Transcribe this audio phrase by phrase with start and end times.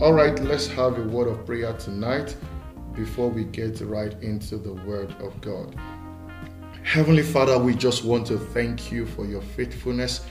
[0.00, 2.34] All right, let's have a word of prayer tonight
[2.94, 5.76] before we get right into the word of God.
[6.82, 10.24] Heavenly Father, we just want to thank you for your faithfulness.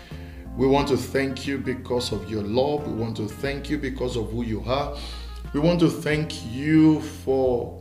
[0.58, 2.88] We want to thank you because of your love.
[2.88, 4.98] We want to thank you because of who you are.
[5.54, 7.80] We want to thank you for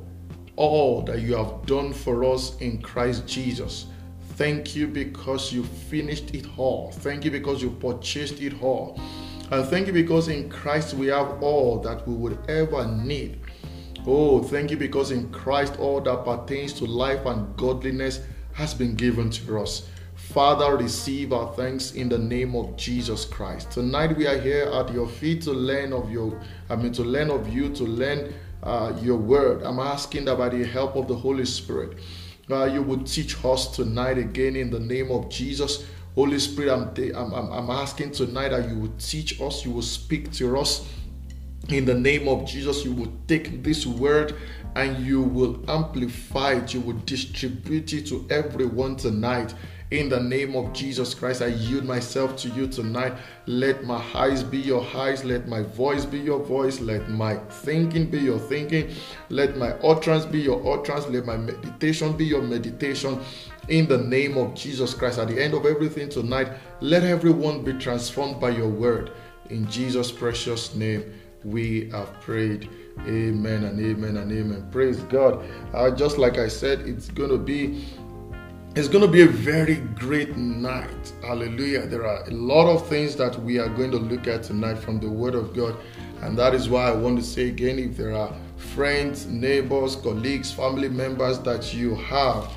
[0.56, 3.86] all that you have done for us in Christ Jesus.
[4.34, 6.92] Thank you because you finished it all.
[6.92, 9.00] Thank you because you purchased it all.
[9.50, 13.40] And thank you because in Christ we have all that we would ever need.
[14.06, 18.20] Oh, thank you because in Christ all that pertains to life and godliness
[18.52, 19.88] has been given to us.
[20.14, 23.70] Father, receive our thanks in the name of Jesus Christ.
[23.70, 26.38] Tonight we are here at your feet to learn of your,
[26.68, 29.62] I mean, to learn of you, to learn uh, your word.
[29.62, 31.98] I'm asking that by the help of the Holy Spirit,
[32.50, 35.86] uh, you would teach us tonight again in the name of Jesus.
[36.18, 40.32] Holy Spirit, I'm, I'm, I'm asking tonight that you will teach us, you will speak
[40.32, 40.92] to us.
[41.68, 44.34] In the name of Jesus, you will take this word
[44.74, 49.54] and you will amplify it, you will distribute it to everyone tonight
[49.90, 53.14] in the name of Jesus Christ, I yield myself to you tonight.
[53.46, 55.24] Let my eyes be your eyes.
[55.24, 56.78] Let my voice be your voice.
[56.78, 58.90] Let my thinking be your thinking.
[59.30, 61.06] Let my utterance be your utterance.
[61.06, 63.18] Let my meditation be your meditation.
[63.68, 66.48] In the name of Jesus Christ, at the end of everything tonight,
[66.80, 69.12] let everyone be transformed by your word.
[69.50, 71.12] In Jesus' precious name,
[71.44, 72.70] we have prayed.
[73.00, 74.66] Amen and amen and amen.
[74.72, 75.44] Praise God.
[75.74, 77.84] Uh, just like I said, it's going to be
[78.74, 81.12] it's going to be a very great night.
[81.22, 81.86] Hallelujah.
[81.86, 85.00] There are a lot of things that we are going to look at tonight from
[85.00, 85.76] the Word of God.
[86.22, 90.52] And that is why I want to say again if there are friends, neighbors, colleagues,
[90.52, 92.50] family members that you have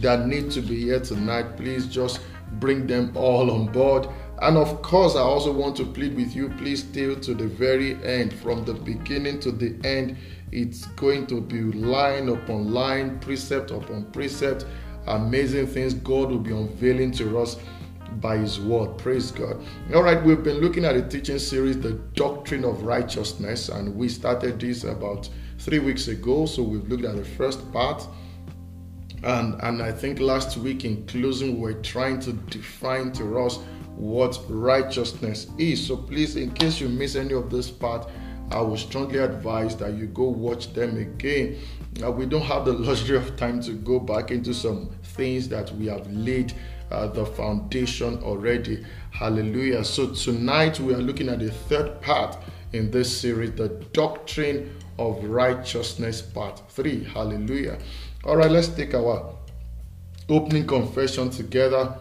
[0.00, 2.20] that need to be here tonight, please just
[2.60, 4.08] bring them all on board.
[4.40, 8.02] And of course, I also want to plead with you please stay to the very
[8.04, 10.16] end, from the beginning to the end.
[10.50, 14.66] It's going to be line upon line, precept upon precept
[15.06, 17.56] amazing things God will be unveiling to us
[18.20, 18.98] by His word.
[18.98, 19.56] Praise God.
[19.94, 24.08] All right, we've been looking at a teaching series, The Doctrine of Righteousness, and we
[24.08, 26.46] started this about three weeks ago.
[26.46, 28.06] So we've looked at the first part.
[29.22, 33.58] And, and I think last week in closing, we we're trying to define to us
[33.96, 35.86] what righteousness is.
[35.86, 38.08] So please, in case you miss any of this part,
[38.50, 41.58] I would strongly advise that you go watch them again.
[42.02, 45.70] Uh, we don't have the luxury of time to go back into some things that
[45.76, 46.52] we have laid
[46.90, 48.84] uh, the foundation already.
[49.10, 49.84] Hallelujah.
[49.84, 52.36] So tonight we are looking at the third part
[52.72, 57.04] in this series, the doctrine of righteousness, part three.
[57.04, 57.78] Hallelujah.
[58.24, 59.34] All right, let's take our
[60.28, 61.92] opening confession together.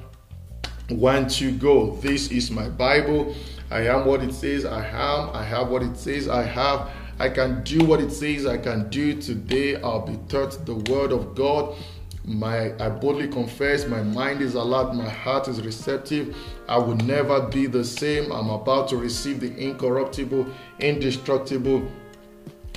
[0.90, 1.96] One, two, go.
[1.96, 3.36] This is my Bible.
[3.72, 5.36] I am what it says I am.
[5.36, 6.92] I have what it says I have.
[7.18, 9.82] I can do what it says I can do today.
[9.82, 11.76] I'll be taught the word of God.
[12.24, 16.38] My I boldly confess, my mind is alert, my heart is receptive.
[16.70, 18.32] I will never be the same.
[18.32, 20.46] I'm about to receive the incorruptible,
[20.80, 21.90] indestructible,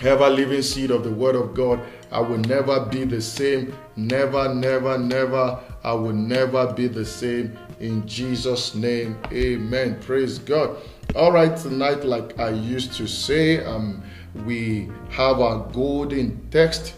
[0.03, 1.81] ever living seed of the word of God.
[2.11, 3.75] I will never be the same.
[3.97, 5.61] Never, never, never.
[5.83, 9.17] I will never be the same in Jesus' name.
[9.33, 9.99] Amen.
[10.01, 10.77] Praise God.
[11.15, 14.03] All right, tonight, like I used to say, um,
[14.45, 16.95] we have our golden text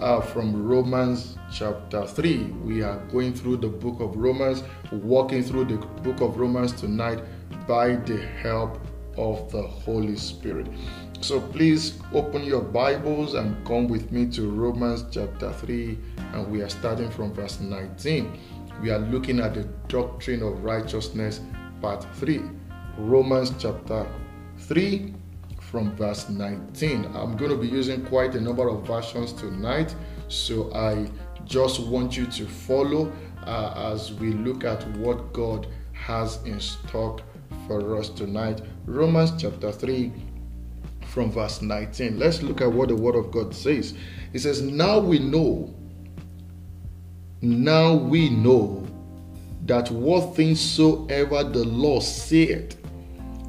[0.00, 2.38] uh, from Romans chapter 3.
[2.64, 7.22] We are going through the book of Romans, walking through the book of Romans tonight
[7.68, 8.80] by the help
[9.16, 10.66] of the Holy Spirit.
[11.22, 15.98] So please open your Bibles and come with me to Romans chapter 3,
[16.34, 18.38] and we are starting from verse 19
[18.82, 21.40] we are looking at the doctrine of righteousness,
[21.80, 22.40] part 3.
[22.98, 24.04] Romans chapter
[24.58, 25.14] 3,
[25.60, 27.04] from verse 19.
[27.14, 29.94] I'm going to be using quite a number of versions tonight,
[30.26, 31.08] so I
[31.44, 33.12] just want you to follow
[33.44, 37.22] uh, as we look at what God has in stock
[37.68, 38.62] for us tonight.
[38.86, 40.12] Romans chapter 3,
[41.12, 42.18] from verse 19.
[42.18, 43.94] Let's look at what the Word of God says.
[44.32, 45.74] It says, Now we know
[47.42, 48.86] now we know
[49.66, 52.78] that what things soever the law saith,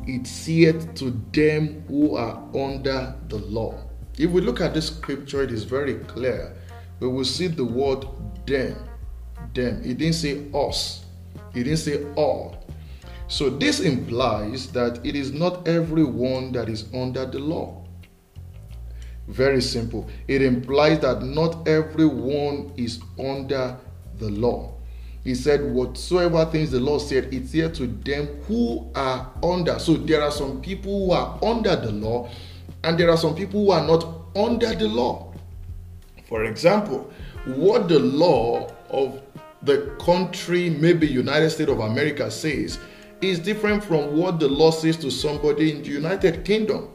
[0.07, 3.79] it saith to them who are under the law.
[4.17, 6.55] If we look at this scripture, it is very clear.
[6.99, 8.07] We will see the word
[8.47, 8.75] them.
[9.53, 9.83] Them.
[9.85, 11.05] It didn't say us.
[11.53, 12.62] It didn't say all.
[13.27, 17.83] So this implies that it is not everyone that is under the law.
[19.27, 20.09] Very simple.
[20.27, 23.77] It implies that not everyone is under
[24.17, 24.73] the law.
[25.23, 29.79] He said, Whatsoever things the law said, it's here to them who are under.
[29.79, 32.29] So there are some people who are under the law,
[32.83, 34.05] and there are some people who are not
[34.35, 35.33] under the law.
[36.27, 37.09] For example,
[37.45, 39.21] what the law of
[39.61, 42.79] the country, maybe United States of America, says
[43.23, 46.89] is different from what the law says to somebody in the United Kingdom.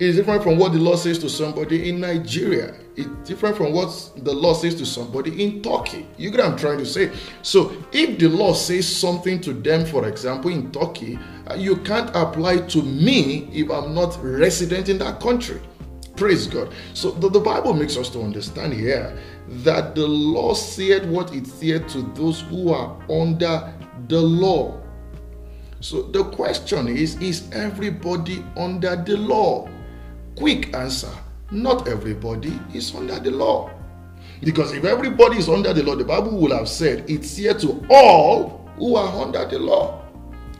[0.00, 2.72] It's different from what the law says to somebody in Nigeria.
[2.94, 6.06] It's different from what the law says to somebody in Turkey.
[6.16, 7.10] You get what I'm trying to say?
[7.42, 11.18] So, if the law says something to them, for example, in Turkey,
[11.48, 15.60] uh, you can't apply to me if I'm not resident in that country.
[16.14, 16.72] Praise God.
[16.94, 19.18] So, the, the Bible makes us to understand here
[19.64, 23.74] that the law said what it said to those who are under
[24.06, 24.80] the law.
[25.80, 29.68] So, the question is Is everybody under the law?
[30.36, 31.10] Quick answer
[31.50, 33.70] not everybody is under the law.
[34.40, 37.84] Because if everybody is under the law, the Bible will have said it's here to
[37.90, 40.04] all who are under the law.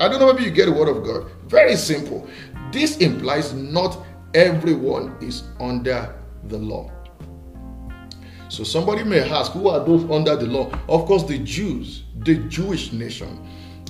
[0.01, 1.31] I don't know, maybe you get the word of God.
[1.47, 2.27] Very simple.
[2.73, 3.99] This implies not
[4.35, 6.15] everyone is under
[6.45, 6.91] the law.
[8.49, 10.71] So somebody may ask, who are those under the law?
[10.89, 13.47] Of course, the Jews, the Jewish nation.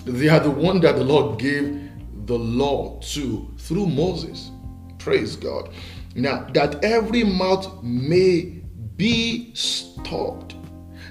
[0.09, 1.91] They are the one that the Lord gave
[2.25, 4.51] the law to through Moses.
[4.99, 5.69] Praise God.
[6.15, 8.63] Now, that every mouth may
[8.97, 10.55] be stopped,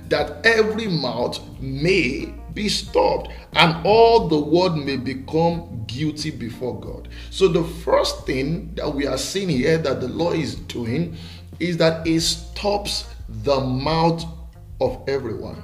[0.10, 7.08] that every mouth may be stopped, and all the world may become guilty before God.
[7.30, 11.16] So, the first thing that we are seeing here that the law is doing
[11.60, 14.26] is that it stops the mouth
[14.82, 15.62] of everyone.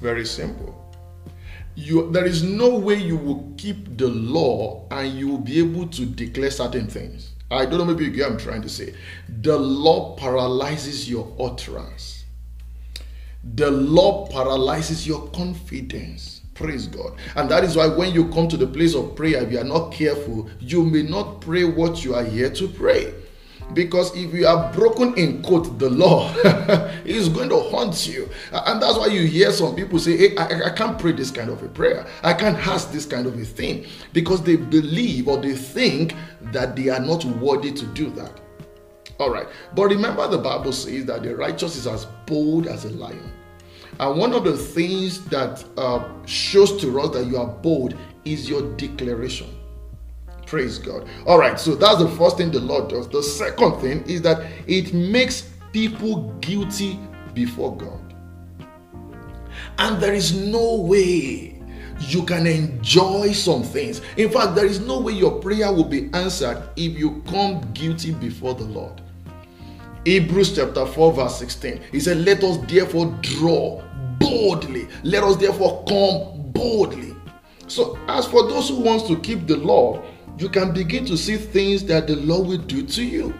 [0.00, 0.83] Very simple
[1.76, 5.86] you there is no way you will keep the law and you will be able
[5.88, 7.32] to declare certain things.
[7.50, 8.94] I don't know, maybe you get I'm trying to say.
[9.42, 12.24] The law paralyzes your utterance.
[13.54, 16.40] The law paralyzes your confidence.
[16.54, 17.18] Praise God.
[17.34, 19.64] And that is why when you come to the place of prayer, if you are
[19.64, 23.12] not careful, you may not pray what you are here to pray.
[23.74, 26.32] Because if you have broken in quote the law,
[27.04, 28.28] it's going to haunt you.
[28.52, 31.50] And that's why you hear some people say, hey, I, I can't pray this kind
[31.50, 32.06] of a prayer.
[32.22, 33.86] I can't ask this kind of a thing.
[34.12, 36.14] Because they believe or they think
[36.52, 38.40] that they are not worthy to do that.
[39.18, 39.46] All right.
[39.74, 43.32] But remember, the Bible says that the righteous is as bold as a lion.
[44.00, 47.94] And one of the things that uh, shows to us that you are bold
[48.24, 49.48] is your declaration.
[50.46, 51.08] Praise God.
[51.26, 53.08] All right, so that's the first thing the Lord does.
[53.08, 56.98] The second thing is that it makes people guilty
[57.32, 58.00] before God.
[59.78, 61.60] And there is no way
[62.00, 64.00] you can enjoy some things.
[64.16, 68.12] In fact, there is no way your prayer will be answered if you come guilty
[68.12, 69.00] before the Lord.
[70.04, 71.80] Hebrews chapter 4, verse 16.
[71.92, 73.82] He said, Let us therefore draw
[74.18, 74.88] boldly.
[75.02, 77.16] Let us therefore come boldly.
[77.66, 80.02] So, as for those who wants to keep the law,
[80.38, 83.34] you can begin to see things that the Lord will do to you.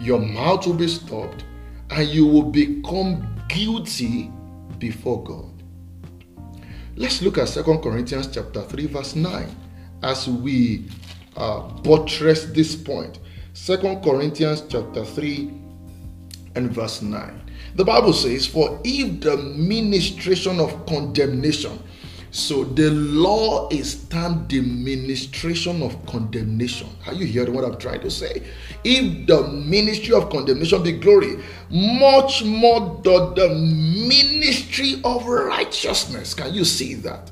[0.00, 1.44] Your mouth will be stopped
[1.90, 4.30] and you will become guilty
[4.78, 5.62] before God.
[6.96, 9.48] Let's look at Second Corinthians chapter 3 verse 9
[10.02, 10.88] as we
[11.36, 13.20] uh, buttress this point.
[13.52, 15.50] Second Corinthians chapter 3
[16.56, 17.40] and verse 9.
[17.76, 21.78] The Bible says, For if the ministration of condemnation
[22.30, 26.88] so the law is termed the ministration of condemnation.
[27.06, 28.42] Are you hearing what I'm trying to say?
[28.84, 31.38] If the ministry of condemnation be glory,
[31.70, 36.34] much more the, the ministry of righteousness.
[36.34, 37.30] Can you see that?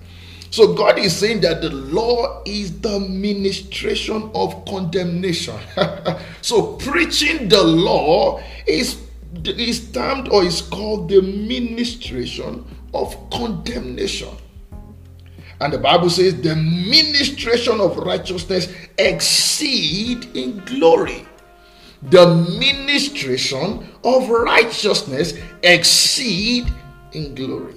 [0.50, 5.58] So God is saying that the law is the ministration of condemnation.
[6.40, 9.02] so preaching the law is
[9.44, 14.34] is termed or is called the ministration of condemnation.
[15.60, 21.26] And the Bible says the ministration of righteousness exceed in glory.
[22.02, 22.26] The
[22.58, 26.66] ministration of righteousness exceed
[27.12, 27.74] in glory.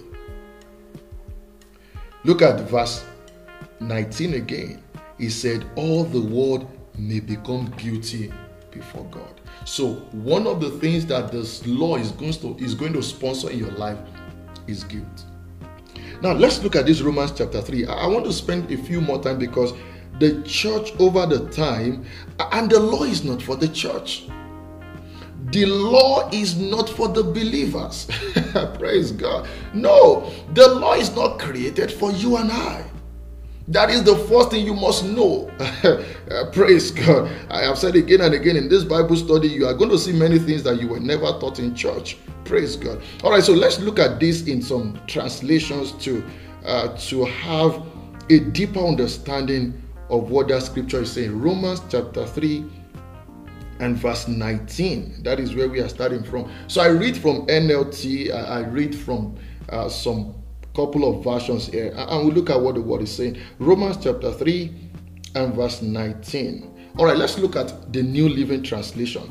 [2.26, 3.06] Look at verse
[3.80, 4.84] 19 again.
[5.18, 8.32] He said, All the world may become guilty
[8.72, 9.40] before God.
[9.66, 13.50] So, one of the things that this law is going to, is going to sponsor
[13.50, 13.98] in your life
[14.68, 15.26] is guilt.
[16.22, 17.86] Now let's look at this Romans chapter 3.
[17.88, 19.74] I want to spend a few more time because
[20.20, 22.06] the church over the time,
[22.52, 24.26] and the law is not for the church.
[25.52, 28.08] The law is not for the believers.
[28.78, 29.48] Praise God.
[29.74, 32.84] No, the law is not created for you and I.
[33.70, 35.48] That is the first thing you must know.
[36.52, 37.32] Praise God.
[37.52, 40.12] I have said again and again in this Bible study, you are going to see
[40.12, 42.18] many things that you were never taught in church.
[42.46, 43.00] Praise God.
[43.24, 46.24] All right, so let's look at this in some translations to
[46.66, 47.80] uh, to have
[48.32, 51.40] a deeper understanding of what that scripture is saying.
[51.40, 52.66] Romans chapter 3
[53.80, 55.22] and verse 19.
[55.22, 56.52] That is where we are starting from.
[56.68, 59.38] So I read from NLT, I, read from
[59.70, 60.39] uh, some
[60.80, 63.38] couple of versions here, and we look at what the word is saying.
[63.60, 64.74] Romans chapter 3
[65.36, 66.94] and verse 19.
[66.98, 69.30] All right, let's look at the New Living Translation.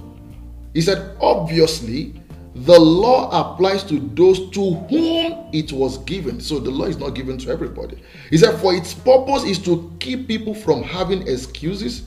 [0.74, 2.12] He said, obviously,
[2.54, 6.38] the law applies to those to whom it was given.
[6.38, 8.02] So the law is not given to everybody.
[8.28, 12.04] He said, for its purpose is to keep people from having excuses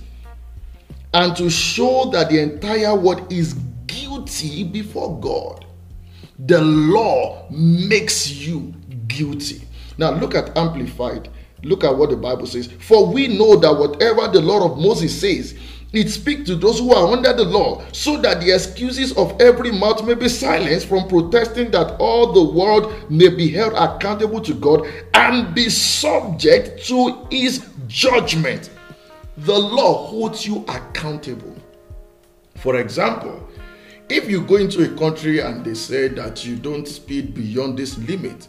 [1.15, 3.55] and to show that the entire world is
[3.87, 5.65] guilty before God.
[6.45, 8.73] The law makes you
[9.15, 9.61] guilty.
[9.97, 11.29] Now look at Amplified.
[11.63, 12.67] Look at what the Bible says.
[12.67, 15.55] For we know that whatever the law of Moses says,
[15.93, 19.71] it speaks to those who are under the law, so that the excuses of every
[19.71, 24.53] mouth may be silenced from protesting that all the world may be held accountable to
[24.53, 28.69] God and be subject to his judgment.
[29.37, 31.55] The law holds you accountable.
[32.55, 33.49] For example,
[34.07, 37.97] if you go into a country and they say that you don't speed beyond this
[37.97, 38.47] limit,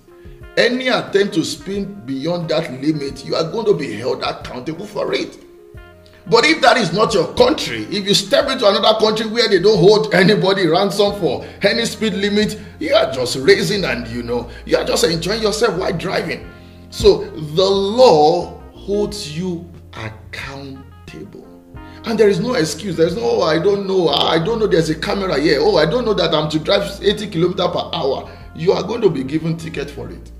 [0.56, 5.12] any attempt to speed beyond that limit, you are going to be held accountable for
[5.14, 5.38] it.
[6.26, 9.58] But if that is not your country, if you step into another country where they
[9.58, 14.48] don't hold anybody ransom for any speed limit, you are just racing and you know,
[14.64, 16.48] you are just enjoying yourself while driving.
[16.90, 21.48] So the law holds you accountable.
[22.04, 22.96] And there is no excuse.
[22.96, 24.08] There's no, oh, I don't know.
[24.08, 25.58] I don't know there's a camera here.
[25.60, 28.30] Oh, I don't know that I'm to drive 80 kilometers per hour.
[28.54, 30.30] You are going to be given ticket for it.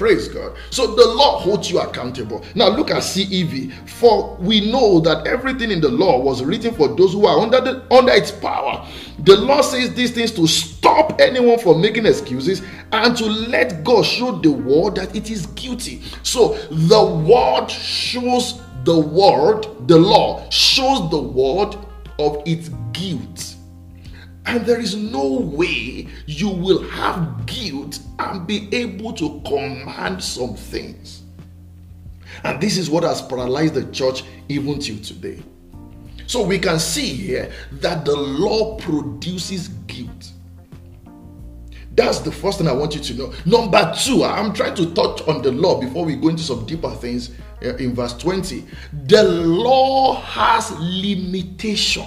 [0.00, 0.56] Praise God.
[0.70, 2.42] So the law holds you accountable.
[2.54, 3.86] Now look at CEV.
[3.86, 7.60] For we know that everything in the law was written for those who are under
[7.60, 8.88] the under its power.
[9.18, 14.06] The law says these things to stop anyone from making excuses and to let God
[14.06, 16.00] show the world that it is guilty.
[16.22, 21.86] So the word shows the word, the law shows the world
[22.18, 23.49] of its guilt.
[24.46, 30.54] And there is no way you will have guilt and be able to command some
[30.54, 31.22] things.
[32.44, 35.42] And this is what has paralyzed the church even till today.
[36.26, 40.32] So we can see here that the law produces guilt.
[41.92, 43.32] That's the first thing I want you to know.
[43.44, 46.90] Number two, I'm trying to touch on the law before we go into some deeper
[46.92, 47.30] things
[47.62, 48.64] uh, in verse 20.
[49.06, 52.06] The law has limitation.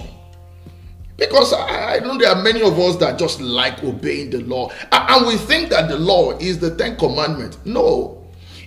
[1.16, 4.72] Because I, I, know there are many of us that just like obeying the law.
[4.90, 7.58] And we think that the law is the Ten Commandments.
[7.64, 8.20] No.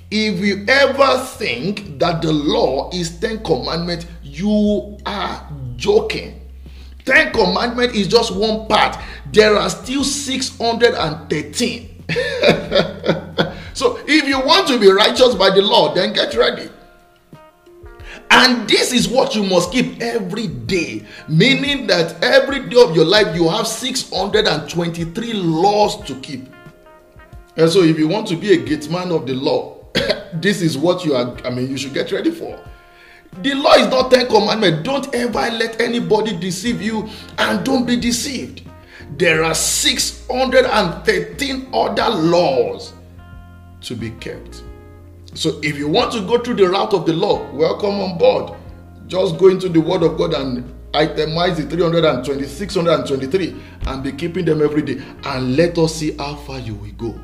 [0.09, 6.39] If you ever think that the law is Ten Commandments, you are joking.
[7.03, 8.97] Ten Commandments is just one part.
[9.33, 12.05] There are still 613.
[13.73, 16.69] so if you want to be righteous by the law, then get ready.
[18.29, 23.05] And this is what you must keep every day, meaning that every day of your
[23.05, 26.47] life you have 623 laws to keep.
[27.55, 29.77] And so, if you want to be a gate man of the law,
[30.33, 32.59] this is what you are, I mean, you should get ready for.
[33.41, 34.83] The law is not 10 commandments.
[34.83, 38.63] Don't ever let anybody deceive you and don't be deceived.
[39.17, 42.93] There are 613 other laws
[43.81, 44.63] to be kept.
[45.33, 48.53] So if you want to go through the route of the law, welcome on board.
[49.07, 53.55] Just go into the Word of God and itemize the 320, 623
[53.87, 55.01] and be keeping them every day.
[55.23, 57.19] And let us see how far you will go.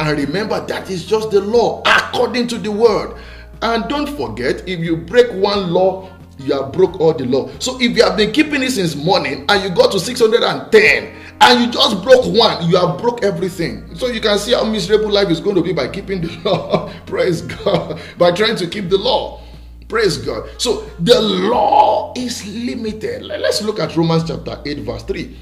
[0.00, 3.18] And remember, that is just the law according to the Word.
[3.60, 7.50] And don't forget, if you break one law, you have broke all the law.
[7.58, 11.60] So if you have been keeping it since morning and you got to 610 and
[11.60, 13.94] you just broke one, you have broke everything.
[13.94, 16.92] So you can see how miserable life is going to be by keeping the law.
[17.06, 18.00] Praise God.
[18.18, 19.42] By trying to keep the law.
[19.88, 20.48] Praise God.
[20.58, 23.22] So the law is limited.
[23.22, 25.36] Let's look at Romans chapter 8, verse 3.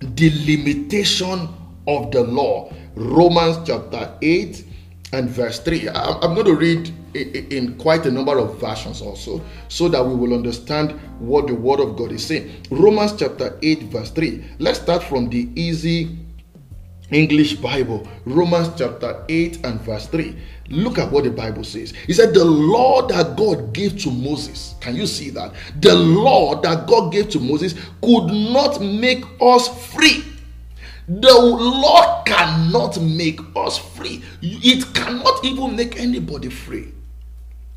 [0.00, 1.48] The limitation
[1.86, 2.72] of the law.
[2.94, 4.64] Romans chapter 8
[5.12, 5.88] and verse 3.
[5.88, 10.34] I'm going to read in quite a number of versions also so that we will
[10.34, 12.50] understand what the word of God is saying.
[12.70, 14.44] Romans chapter 8, verse 3.
[14.58, 16.16] Let's start from the easy
[17.10, 18.08] English Bible.
[18.24, 20.36] Romans chapter 8 and verse 3.
[20.68, 21.92] Look at what the Bible says.
[22.06, 25.52] He said, The law that God gave to Moses, can you see that?
[25.80, 30.24] The law that God gave to Moses could not make us free
[31.08, 34.22] the law cannot make us free.
[34.40, 36.92] It cannot even make anybody free.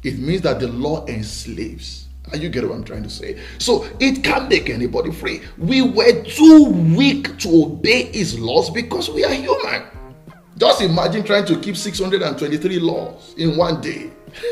[0.05, 2.05] It means that the law enslaves.
[2.31, 3.39] Are you get what I'm trying to say?
[3.57, 5.41] So it can't make anybody free.
[5.57, 9.83] We were too weak to obey his laws because we are human.
[10.59, 14.11] Just imagine trying to keep 623 laws in one day.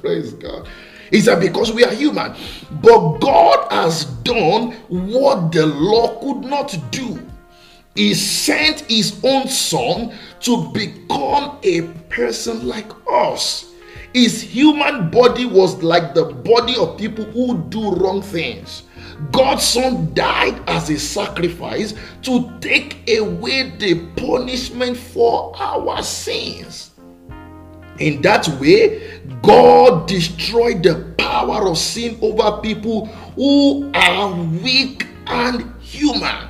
[0.00, 0.66] Praise God.
[1.12, 2.34] Is that because we are human?
[2.82, 7.20] But God has done what the law could not do.
[7.94, 13.69] He sent his own son to become a person like us.
[14.12, 18.82] His human body was like the body of people who do wrong things.
[19.30, 26.90] God's son died as a sacrifice to take away the punishment for our sins.
[27.98, 35.72] In that way, God destroyed the power of sin over people who are weak and
[35.80, 36.48] human.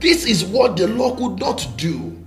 [0.00, 2.21] This is what the law could not do.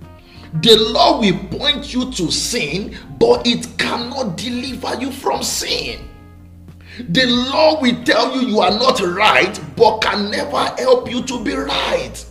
[0.62, 6.08] The law will point you to sin, but it cannot deliver you from sin.
[7.10, 11.44] The law will tell you you are not right, but can never help you to
[11.44, 12.24] be right.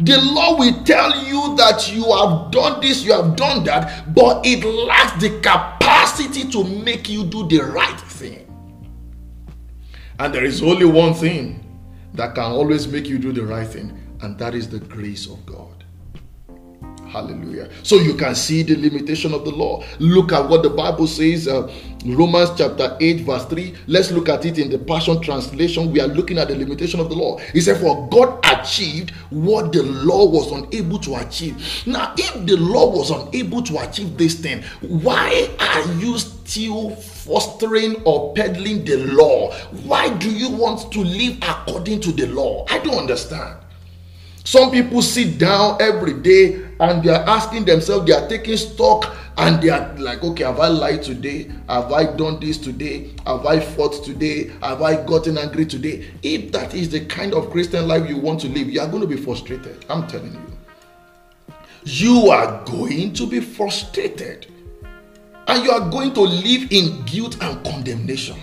[0.00, 4.44] The law will tell you that you have done this, you have done that, but
[4.44, 8.46] it lacks the capacity to make you do the right thing.
[10.18, 11.62] And there is only one thing
[12.14, 15.44] that can always make you do the right thing, and that is the grace of
[15.44, 15.75] God.
[17.08, 17.68] Hallelujah.
[17.82, 19.84] So you can see the limitation of the law.
[19.98, 21.70] Look at what the Bible says, uh,
[22.04, 23.74] Romans chapter 8, verse 3.
[23.86, 25.92] Let's look at it in the Passion Translation.
[25.92, 27.38] We are looking at the limitation of the law.
[27.52, 31.56] He said, For God achieved what the law was unable to achieve.
[31.86, 38.02] Now, if the law was unable to achieve this thing, why are you still fostering
[38.04, 39.52] or peddling the law?
[39.84, 42.66] Why do you want to live according to the law?
[42.68, 43.58] I don't understand.
[44.44, 49.16] Some people sit down every day and they are asking themselves, they are taking stock
[49.38, 51.50] and they are like, okay, have I lied today?
[51.68, 53.12] Have I done this today?
[53.26, 54.50] Have I fought today?
[54.62, 56.06] Have I gotten angry today?
[56.22, 59.02] If that is the kind of Christian life you want to live, you are going
[59.02, 59.84] to be frustrated.
[59.88, 60.42] I'm telling you.
[61.84, 64.46] You are going to be frustrated.
[65.48, 68.36] And you are going to live in guilt and condemnation.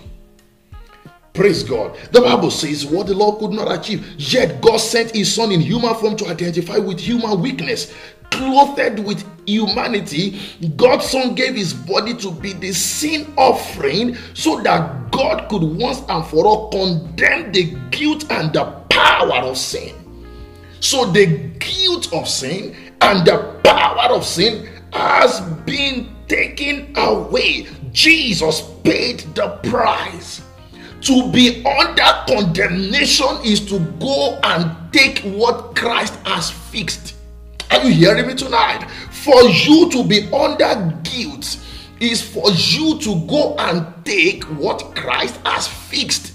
[1.34, 1.98] Praise God.
[2.12, 4.05] The Bible says what the law could not achieve.
[4.18, 7.92] Yet God sent his son in human form to identify with human weakness.
[8.33, 10.39] Clothed with humanity,
[10.75, 16.01] God's son gave his body to be the sin offering so that God could once
[16.09, 19.96] and for all condemn the guilt and the power of sin.
[20.79, 21.27] So the
[21.59, 27.67] guilt of sin and the power of sin has been taken away.
[27.91, 30.41] Jesus paid the price.
[31.01, 37.15] To be under condemnation is to go and take what Christ has fixed.
[37.74, 38.88] Are you hearing me tonight?
[39.09, 41.57] For you to be under guilt
[42.00, 46.33] is for you to go and take what Christ has fixed.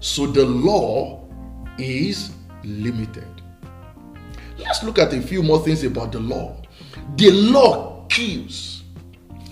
[0.00, 1.26] So the law
[1.78, 3.26] is limited.
[4.58, 6.60] Let's look at a few more things about the law.
[7.16, 8.83] The law kills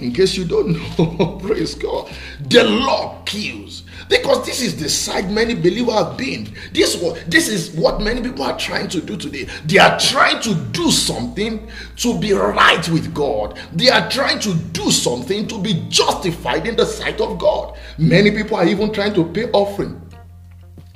[0.02, 2.10] in case you don't know, praise God,
[2.48, 3.84] the law kills.
[4.08, 6.52] Because this is the side many believers have been.
[6.72, 6.96] This,
[7.28, 9.48] this is what many people are trying to do today.
[9.64, 13.58] They are trying to do something to be right with God.
[13.72, 17.78] They are trying to do something to be justified in the sight of God.
[17.96, 19.98] Many people are even trying to pay offering.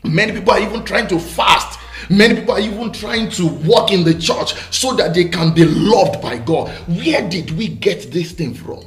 [0.04, 1.80] Many people are even trying to fast.
[2.08, 5.64] Many people are even trying to walk in the church so that they can be
[5.64, 6.68] loved by God.
[6.86, 8.84] Where did we get this thing from?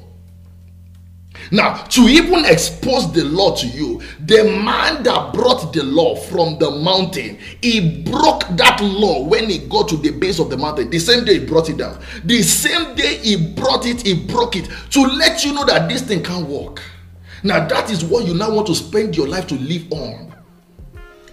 [1.52, 6.60] Now, to even expose the law to you, the man that brought the law from
[6.60, 10.90] the mountain, he broke that law when he got to the base of the mountain.
[10.90, 12.00] The same day he brought it down.
[12.24, 16.04] The same day he brought it, he broke it to let you know that this
[16.04, 16.82] thing can't work.
[17.42, 20.36] Now, that is what you now want to spend your life to live on.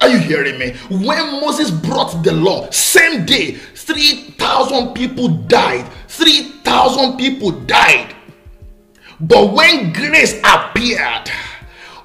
[0.00, 0.72] Are you hearing me?
[0.88, 5.90] When Moses brought the law, same day, 3,000 people died.
[6.08, 8.15] 3,000 people died
[9.20, 11.30] but when grace appeared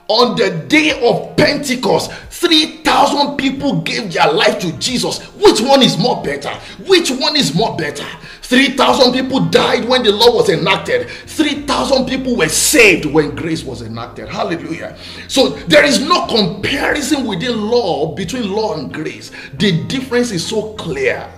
[0.07, 5.19] on the day of Pentecost, 3,000 people gave their life to Jesus.
[5.35, 6.49] Which one is more better?
[6.87, 8.05] Which one is more better?
[8.41, 11.09] 3,000 people died when the law was enacted.
[11.09, 14.27] 3,000 people were saved when grace was enacted.
[14.27, 14.97] Hallelujah.
[15.29, 19.31] So there is no comparison within law between law and grace.
[19.53, 21.31] The difference is so clear.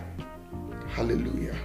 [0.87, 1.55] Hallelujah.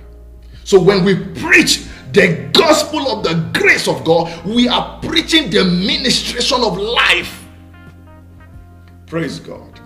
[0.65, 5.65] So when we preach the gospel of the grace of God, we are preaching the
[5.65, 7.45] ministration of life.
[9.07, 9.81] Praise God.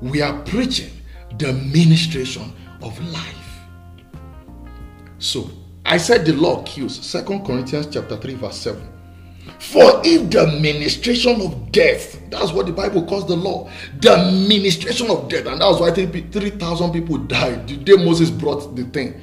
[0.00, 0.90] We are preaching
[1.38, 2.52] the ministration
[2.82, 3.34] of life.
[5.18, 5.50] So,
[5.84, 6.94] I said the law kills.
[6.94, 8.98] Second Corinthians chapter 3 verse 7.
[9.58, 15.10] For if the ministration of death, that's what the Bible calls the law, the ministration
[15.10, 19.20] of death, and that's why 3,000 people died the day Moses brought the thing.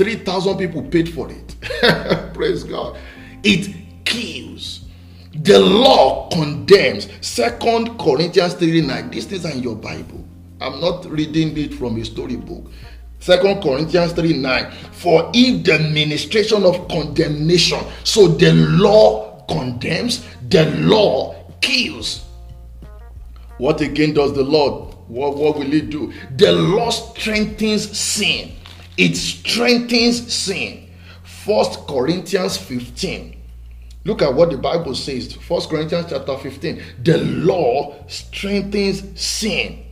[0.00, 2.32] 3,000 people paid for it.
[2.32, 2.96] Praise God.
[3.42, 4.86] It kills.
[5.34, 7.06] The law condemns.
[7.20, 9.10] Second Corinthians 3 9.
[9.10, 10.24] These things are in your Bible.
[10.58, 12.72] I'm not reading it from a storybook.
[13.18, 14.70] Second Corinthians 3 9.
[14.92, 22.24] For if the ministration of condemnation, so the law condemns, the law kills.
[23.58, 24.94] What again does the Lord?
[25.08, 26.10] What, what will it do?
[26.38, 28.52] The law strengthens sin.
[28.96, 30.88] It strengthens sin.
[31.22, 33.36] First Corinthians 15.
[34.04, 35.34] Look at what the Bible says.
[35.34, 36.82] First Corinthians chapter 15.
[37.02, 39.84] The law strengthens sin.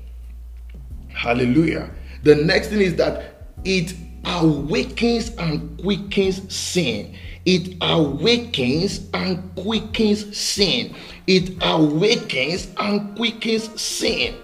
[1.08, 1.90] Hallelujah.
[2.22, 3.34] The next thing is that
[3.64, 7.14] it awakens and quickens sin.
[7.44, 10.94] It awakens and quickens sin.
[11.26, 14.36] It awakens and quickens sin.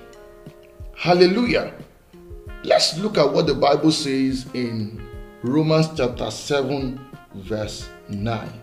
[0.97, 1.73] Hallelujah.
[2.65, 5.07] Let's look at what the Bible says in
[5.43, 6.99] Romans chapter 7,
[7.35, 8.61] verse 9.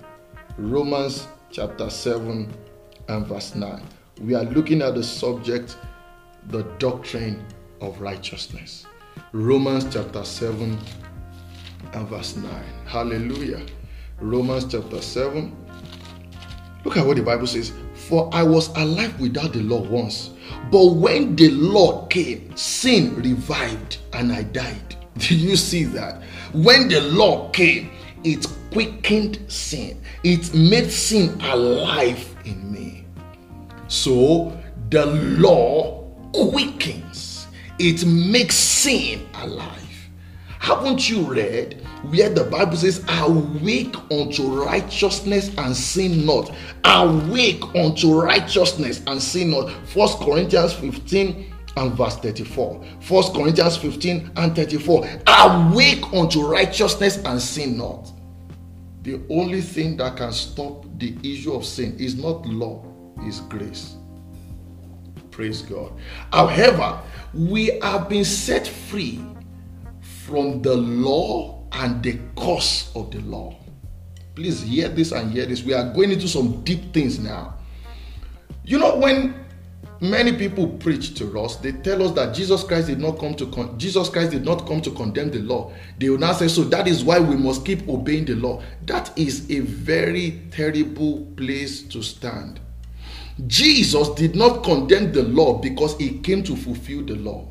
[0.58, 2.52] Romans chapter 7
[3.10, 3.84] and verse 9.
[4.22, 5.78] We are looking at the subject,
[6.48, 7.46] the doctrine
[7.80, 8.88] of righteousness.
[9.34, 10.80] Romans chapter 7
[11.94, 12.52] and verse 9.
[12.88, 13.64] Hallelujah.
[14.20, 15.56] Romans chapter 7.
[16.86, 17.72] Look at what the Bible says.
[17.94, 20.32] For I was alive without the law once,
[20.72, 24.96] but when the law came, sin revived and I died.
[25.18, 26.24] Do you see that?
[26.54, 27.92] When the law came,
[28.24, 33.06] it quickened sin, it made sin alive in me.
[33.88, 34.58] So
[34.90, 37.48] the law quickens,
[37.80, 39.78] it makes sin alive.
[40.60, 46.54] Haven't you read where the Bible says, Awake unto righteousness and sin not?
[46.84, 49.72] Awake unto righteousness and sin not.
[49.88, 52.84] First Corinthians 15 and verse 34.
[53.02, 55.08] First Corinthians 15 and 34.
[55.28, 58.12] Awake unto righteousness and sin not.
[59.04, 62.86] The only thing that can stop the issue of sin is not law,
[63.26, 63.96] is grace.
[65.32, 65.94] Praise God.
[66.32, 67.00] However,
[67.34, 69.20] we have been set free
[70.02, 73.56] from the law and the curse of the law.
[74.36, 75.64] Please hear this and hear this.
[75.64, 77.56] We are going into some deep things now.
[78.64, 79.36] You know, when
[80.00, 83.46] many people preach to us, they tell us that Jesus Christ did not come to
[83.48, 85.74] con- Jesus Christ did not come to condemn the law.
[86.00, 88.62] They will now say, so that is why we must keep obeying the law.
[88.86, 92.60] That is a very terrible place to stand.
[93.48, 97.48] Jesus did not condemn the law because he came to fulfill the law.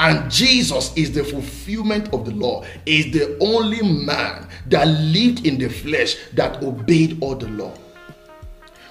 [0.00, 5.58] And Jesus is the fulfillment of the law, is the only man that lived in
[5.58, 7.74] the flesh that obeyed all the law.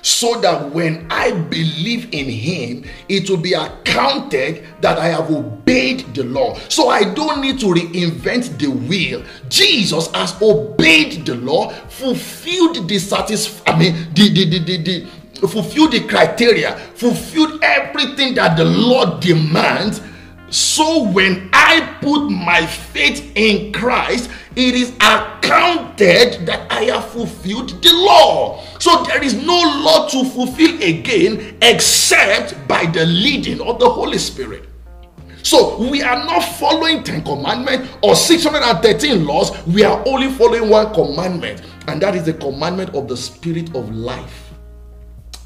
[0.03, 6.13] So that when I believe in him, it will be accounted that I have obeyed
[6.13, 6.55] the law.
[6.69, 9.23] So I don't need to reinvent the wheel.
[9.49, 14.77] Jesus has obeyed the law, fulfilled the satisf- I mean the the the, the,
[15.41, 20.01] the fulfilled the criteria, fulfilled everything that the law demands
[20.51, 27.81] so when I put my faith in Christ, it is accounted that I have fulfilled
[27.81, 28.63] the law.
[28.79, 34.17] So there is no law to fulfill again except by the leading of the Holy
[34.17, 34.65] Spirit.
[35.43, 39.51] So we are not following 10 commandments or 613 laws.
[39.65, 43.89] We are only following one commandment, and that is the commandment of the spirit of
[43.95, 44.51] life.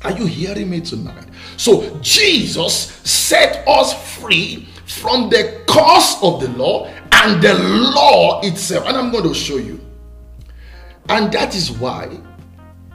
[0.03, 1.27] Are you hearing me tonight?
[1.57, 4.67] So Jesus set us free
[4.99, 8.85] from the cause of the law and the law itself.
[8.87, 9.79] And I'm going to show you.
[11.09, 12.09] And that is why,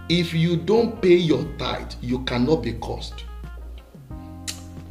[0.09, 3.25] if you don't pay your tithe, you cannot be cursed.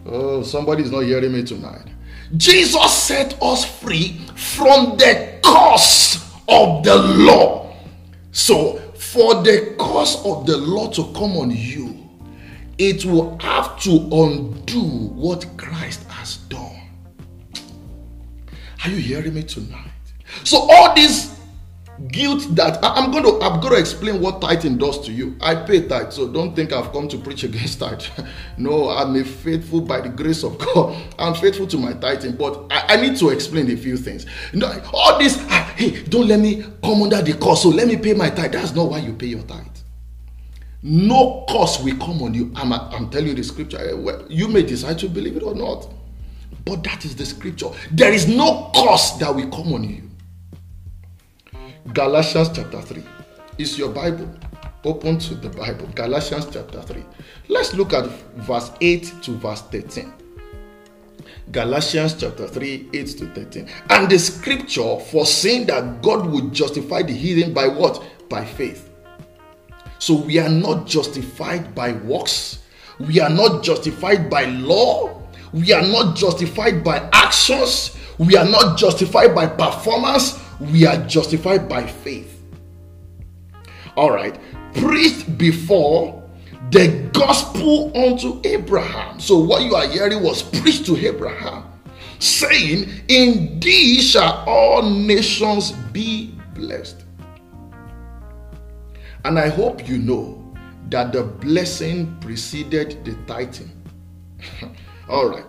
[0.06, 1.88] Oh, somebody is not hearing me tonight.
[2.36, 7.74] Jesus set us free from the curse of the law.
[8.32, 11.98] So, for the curse of the law to come on you,
[12.78, 16.77] it will have to undo what Christ has done.
[18.88, 19.92] Are you hearing me tonight?
[20.46, 21.38] So all this
[22.08, 25.36] guilt that I'm going to I'm going to explain what tithing does to you.
[25.42, 28.02] I pay tithe, so don't think I've come to preach against tithe.
[28.58, 30.96] no, I'm a faithful by the grace of God.
[31.20, 34.26] I'm faithful to my tithing, but I, I need to explain a few things.
[34.54, 37.98] Know, all this, ah, hey, don't let me come under the curse, so let me
[37.98, 38.54] pay my tithe.
[38.54, 39.66] That's not why you pay your tithe.
[40.82, 42.54] No curse will come on you.
[42.56, 43.80] I'm, I'm telling you the scripture.
[43.80, 45.90] Eh, you may decide to believe it or not.
[46.68, 47.70] But that is the scripture.
[47.92, 50.04] There is no curse that will come on you.
[51.94, 53.04] Galatians chapter 3
[53.58, 54.30] is your Bible.
[54.84, 55.88] Open to the Bible.
[55.96, 57.04] Galatians chapter 3.
[57.48, 60.14] Let's look at verse 8 to verse 13.
[61.52, 63.70] Galatians chapter 3, 8 to 13.
[63.90, 68.04] And the scripture for saying that God would justify the heathen by what?
[68.30, 68.94] By faith.
[70.00, 72.60] So we are not justified by works.
[73.00, 75.17] We are not justified by law.
[75.54, 77.98] We are not justified by actions.
[78.18, 80.44] We are not justified by performance.
[80.60, 82.42] We are justified by faith.
[83.96, 84.40] All right.
[84.74, 86.24] Preached before
[86.72, 89.20] the gospel unto Abraham.
[89.20, 91.64] So what you are hearing was preached to Abraham,
[92.20, 97.04] saying, In thee shall all nations be blessed.
[99.26, 100.44] And I hope you know
[100.90, 103.72] that the blessing preceded the tithing.
[105.10, 105.46] all right.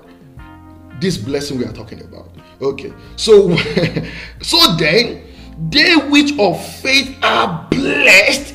[1.00, 2.30] This blessing we are talking about.
[2.60, 2.92] Okay.
[3.16, 3.56] So
[4.42, 5.24] so then
[5.70, 8.54] they which of faith are blessed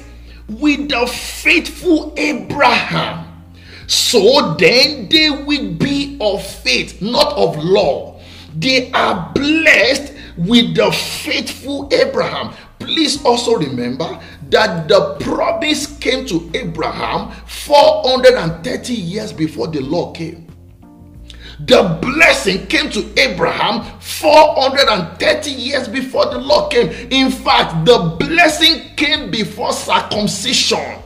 [0.50, 3.44] with the faithful Abraham.
[3.88, 8.20] So then they will be of faith, not of law.
[8.56, 12.54] They are blessed with the faithful Abraham.
[12.80, 20.42] Please also remember that the promise came to Abraham 430 years before the law came.
[21.65, 26.89] The blessing came to Abraham 430 years before the law came.
[27.10, 30.99] In fact, the blessing came before circumcision.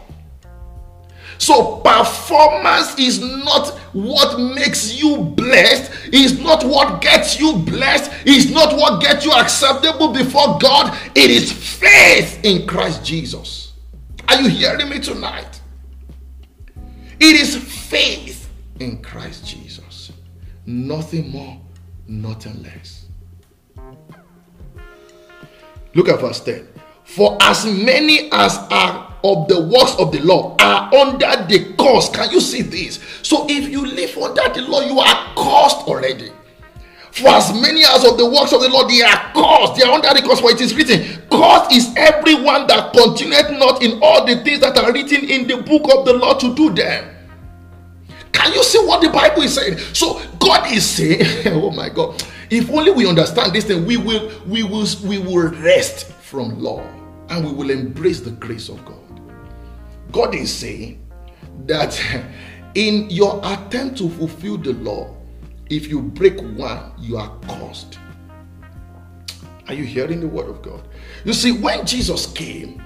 [1.37, 8.49] So, performance is not what makes you blessed, is not what gets you blessed, is
[8.49, 10.97] not what gets you acceptable before God.
[11.13, 13.73] It is faith in Christ Jesus.
[14.27, 15.61] Are you hearing me tonight?
[17.19, 19.66] It is faith in Christ Jesus.
[20.67, 21.61] Nothing more,
[22.09, 23.05] nothing less.
[25.95, 26.67] Look at verse 10.
[27.05, 32.09] For as many as are of the works of the law are under the curse.
[32.09, 32.99] Can you see this?
[33.23, 36.33] So if you live under the law, you are cursed already.
[37.11, 39.79] For as many as of the works of the law, they are cursed.
[39.79, 40.41] They are under the curse.
[40.41, 40.99] For it is written,
[41.31, 45.63] Cursed is everyone that continueth not in all the things that are written in the
[45.63, 47.16] book of the law to do them.
[48.37, 49.79] Can you see what the Bible is saying?
[49.93, 54.31] So God is saying, oh my God, if only we understand this thing, we will
[54.45, 56.85] we will we will rest from law
[57.29, 59.21] and we will embrace the grace of God.
[60.11, 61.03] God is saying
[61.65, 61.99] that
[62.75, 65.15] in your attempt to fulfill the law,
[65.71, 67.97] if you break one, you are cursed.
[69.67, 70.87] Are you hearing the word of God?
[71.25, 72.83] You see, when Jesus came,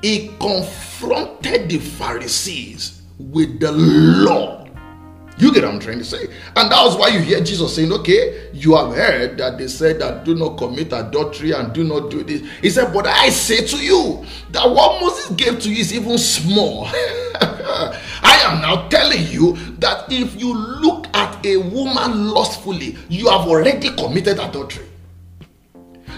[0.00, 4.61] he confronted the Pharisees with the law
[5.42, 6.28] you get what I'm trying to say?
[6.56, 9.98] And that was why you hear Jesus saying, Okay, you have heard that they said
[9.98, 12.48] that do not commit adultery and do not do this.
[12.60, 16.16] He said, But I say to you that what Moses gave to you is even
[16.16, 16.86] small.
[16.94, 23.48] I am now telling you that if you look at a woman lustfully, you have
[23.48, 24.86] already committed adultery.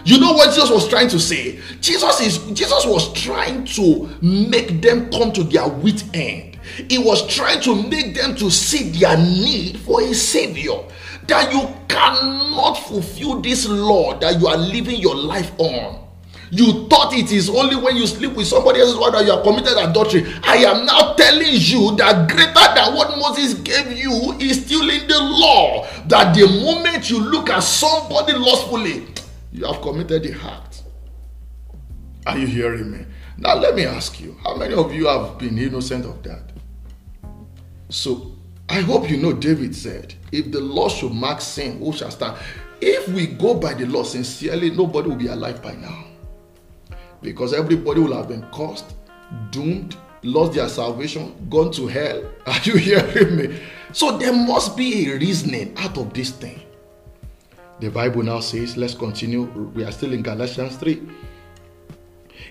[0.04, 1.60] You know what Jesus was trying to say?
[1.80, 6.53] Jesus is Jesus was trying to make them come to their wit end
[6.88, 10.76] he was trying to make them to see their need for a savior.
[11.26, 16.04] That you cannot fulfill this law that you are living your life on.
[16.50, 19.42] You thought it is only when you sleep with somebody else's wife that you are
[19.42, 20.24] committed adultery.
[20.44, 25.08] I am now telling you that greater than what Moses gave you is still in
[25.08, 25.86] the law.
[26.06, 29.06] That the moment you look at somebody lustfully,
[29.50, 30.82] you have committed the act.
[32.26, 33.06] Are you hearing me?
[33.36, 36.53] Now, let me ask you how many of you have been innocent of that?
[37.88, 38.34] So
[38.68, 42.36] I hope you know David said, If the law should mark sin, who shall stand?
[42.80, 46.04] If we go by the law sincerely, nobody will be alive by now.
[47.22, 48.94] Because everybody will have been cursed,
[49.50, 52.22] doomed, lost their salvation, gone to hell.
[52.46, 53.60] Are you hearing me?
[53.92, 56.60] So there must be a reasoning out of this thing.
[57.80, 59.42] The Bible now says, let's continue.
[59.74, 61.02] We are still in Galatians 3.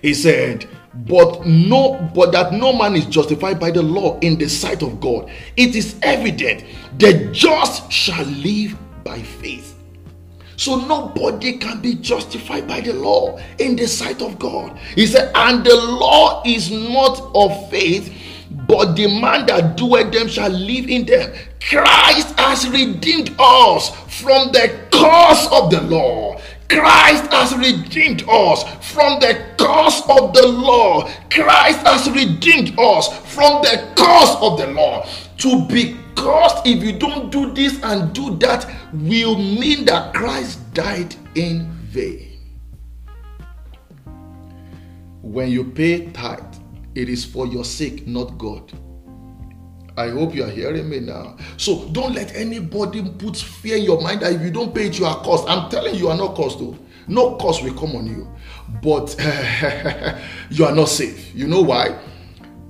[0.02, 4.48] He said, but no but that no man is justified by the law in the
[4.48, 5.30] sight of god.
[5.56, 6.64] It is evident
[6.98, 9.72] the just shall live by faith.
[10.56, 14.78] So nobody can be justified by the law in the sight of god.
[14.94, 18.16] He said and the law is not of faith
[18.68, 21.32] but the man that doeth them shall live in them.
[21.60, 26.33] Christ has redeemed us from the curse of the law
[26.68, 31.10] Christ has redeemed us from the curse of the law.
[31.30, 35.06] Christ has redeemed us from the curse of the law.
[35.38, 40.72] To be cursed if you don't do this and do that will mean that Christ
[40.72, 42.40] died in vain.
[45.22, 46.54] When you pay tithe,
[46.94, 48.72] it is for your sake, not God.
[49.96, 51.36] I hope you are hearing me now.
[51.56, 54.98] So don't let anybody put fear in your mind that if you don't pay it,
[54.98, 55.44] you are cursed.
[55.48, 56.76] I'm telling you, you are not cursed though.
[57.06, 58.28] No curse will come on you,
[58.82, 59.14] but
[60.50, 61.34] you are not safe.
[61.34, 61.98] You know why?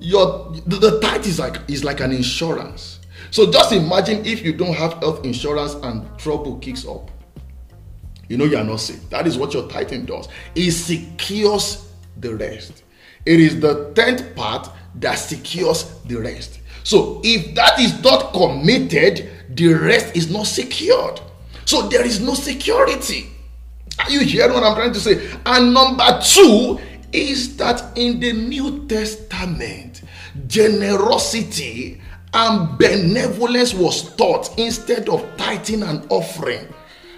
[0.05, 3.01] your the, the tithe is like is like an insurance.
[3.31, 7.11] So just imagine if you don't have health insurance and trouble kicks up.
[8.29, 9.09] You know you are not safe.
[9.11, 10.29] That is what your tithing does.
[10.55, 12.85] It secures the rest.
[13.27, 16.61] It is the tenth part that secures the rest.
[16.85, 21.21] So if that is not committed, the rest is not secured.
[21.65, 23.31] So there is no security.
[23.99, 25.31] Are you hearing what I'm trying to say?
[25.47, 26.79] And number two
[27.13, 30.03] is that in the New Testament,
[30.47, 32.01] generosity
[32.35, 36.67] and benevolence was taught instead of tithing and offering.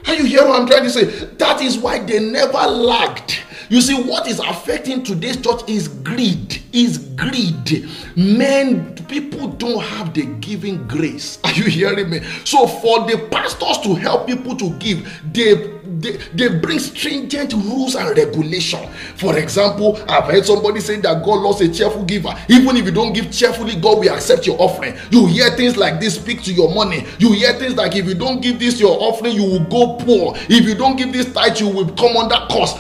[0.06, 1.04] Are you hearing what I'm trying to say?
[1.04, 3.42] That is why they never lacked.
[3.68, 6.62] You see, what is affecting today's church is greed.
[6.72, 7.88] Is greed.
[8.14, 11.40] Men, people don't have the giving grace.
[11.44, 12.20] Are you hearing me?
[12.44, 17.94] So, for the pastors to help people to give, they they, they bring stringent rules
[17.94, 18.88] and regulation.
[19.16, 22.34] For example, I've heard somebody say that God loves a cheerful giver.
[22.48, 24.96] Even if you don't give cheerfully, God will accept your offering.
[25.10, 27.06] You hear things like this speak to your money.
[27.18, 30.34] You hear things like if you don't give this your offering, you will go poor.
[30.48, 32.74] If you don't give this tithe, you will come under curse.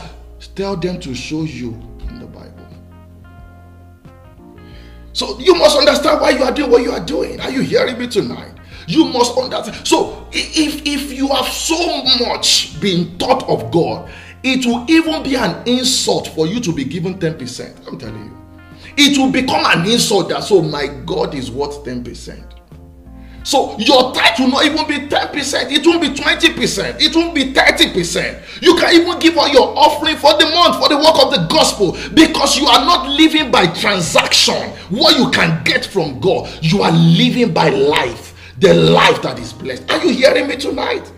[0.54, 1.70] Tell them to show you
[2.08, 2.66] in the Bible.
[5.12, 7.40] So you must understand why you are doing what you are doing.
[7.40, 8.55] Are you hearing me tonight?
[8.86, 9.86] You must understand.
[9.86, 14.08] So if if you have so much been taught of God,
[14.42, 17.88] it will even be an insult for you to be given 10%.
[17.88, 18.36] I'm telling you.
[18.96, 22.56] It will become an insult that so my God is worth 10%.
[23.42, 27.52] So your tithe will not even be 10%, it won't be 20%, it won't be
[27.52, 28.60] 30%.
[28.60, 31.46] You can even give out your offering for the month for the work of the
[31.48, 36.50] gospel because you are not living by transaction, what you can get from God.
[36.60, 39.90] You are living by life the life that is blessed.
[39.90, 41.10] Are you hearing me tonight?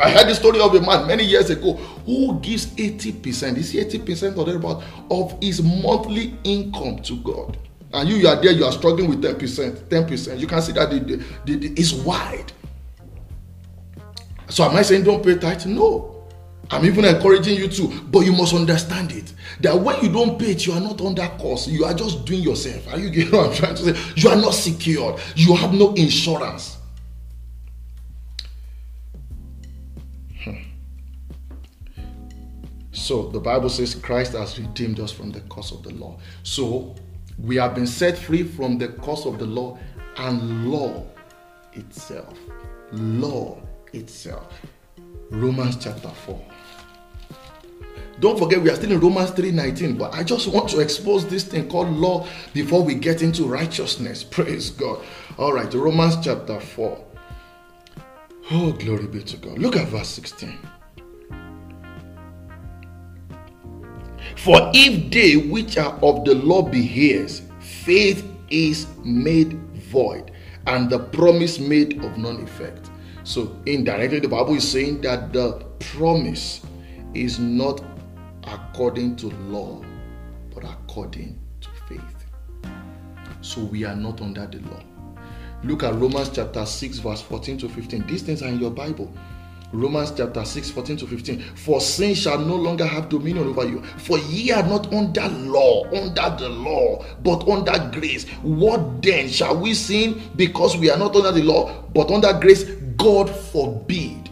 [0.00, 4.36] I heard the story of a man many years ago who gives 80%, is 80%
[4.36, 7.58] or thereabout of his monthly income to God.
[7.92, 10.38] And you, you are there, you are struggling with 10%, 10%.
[10.38, 12.52] You can see that the, the, the, the, it's wide.
[14.48, 15.66] So am I saying don't pay tithe?
[15.66, 16.26] No.
[16.70, 19.32] I'm even encouraging you to, but you must understand it.
[19.60, 21.68] That when you don't pay it, you are not under cost.
[21.68, 22.92] You are just doing yourself.
[22.92, 24.12] Are you getting what I'm trying to say?
[24.16, 25.20] You are not secured.
[25.34, 26.76] You have no insurance.
[30.44, 30.56] Hmm.
[32.92, 36.18] So the Bible says Christ has redeemed us from the curse of the law.
[36.44, 36.94] So
[37.38, 39.78] we have been set free from the curse of the law
[40.18, 41.04] and law
[41.72, 42.38] itself.
[42.92, 43.60] Law
[43.92, 44.52] itself.
[45.30, 46.44] Romans chapter 4.
[48.20, 51.44] Don't forget, we are still in Romans 3:19, but I just want to expose this
[51.44, 54.24] thing called law before we get into righteousness.
[54.30, 55.04] Praise God.
[55.38, 57.04] All right, Romans chapter 4.
[58.50, 59.58] Oh, glory be to God.
[59.58, 60.58] Look at verse 16.
[64.36, 69.52] For if they which are of the law be heirs, faith is made
[69.90, 70.30] void,
[70.66, 72.90] and the promise made of none effect.
[73.24, 76.62] So, indirectly, the Bible is saying that the promise
[77.14, 77.82] is not
[78.48, 79.82] according to law,
[80.54, 82.26] but according to faith.
[83.40, 84.82] So we are not under the law.
[85.64, 88.06] Look at Romans chapter 6, verse 14 to 15.
[88.06, 89.12] These things are in your Bible.
[89.72, 91.40] Romans chapter 6, 14 to 15.
[91.56, 93.82] For sin shall no longer have dominion over you.
[93.98, 98.26] For ye are not under law, under the law, but under grace.
[98.42, 102.64] What then shall we sin because we are not under the law, but under grace?
[102.96, 104.30] God forbid.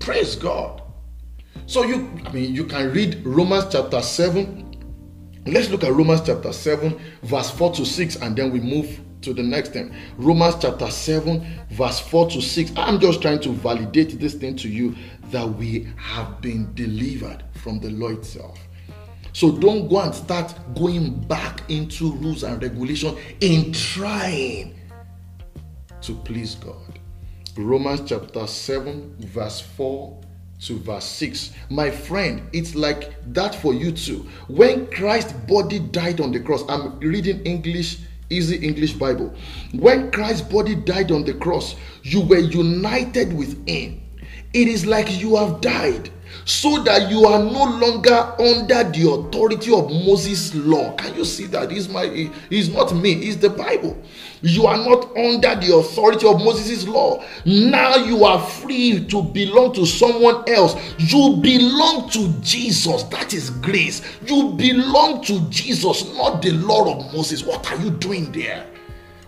[0.00, 0.82] Praise God.
[1.66, 4.66] So you, I mean, you can read Romans chapter 7.
[5.46, 9.32] Let's look at Romans chapter 7, verse 4 to 6, and then we move to
[9.32, 9.94] the next thing.
[10.16, 12.72] Romans chapter 7, verse 4 to 6.
[12.76, 14.94] I'm just trying to validate this thing to you
[15.30, 18.58] that we have been delivered from the law itself.
[19.32, 24.74] So don't go and start going back into rules and regulation in trying
[26.02, 26.98] to please God.
[27.56, 30.20] Romans chapter 7, verse 4
[30.62, 31.52] to verse 6.
[31.70, 34.28] My friend, it's like that for you too.
[34.48, 37.98] When Christ's body died on the cross, I'm reading English,
[38.28, 39.34] easy English Bible.
[39.72, 44.02] When Christ's body died on the cross, you were united with Him.
[44.52, 46.10] It is like you have died
[46.44, 50.94] so that you are no longer under the authority of Moses' law.
[50.96, 51.72] Can you see that?
[51.72, 52.04] Is my
[52.50, 53.96] is not me, it's the Bible.
[54.42, 57.22] You are not under the authority of Moses' law.
[57.44, 60.76] Now you are free to belong to someone else.
[60.98, 63.02] You belong to Jesus.
[63.04, 64.00] That is grace.
[64.26, 67.44] You belong to Jesus, not the law of Moses.
[67.44, 68.66] What are you doing there?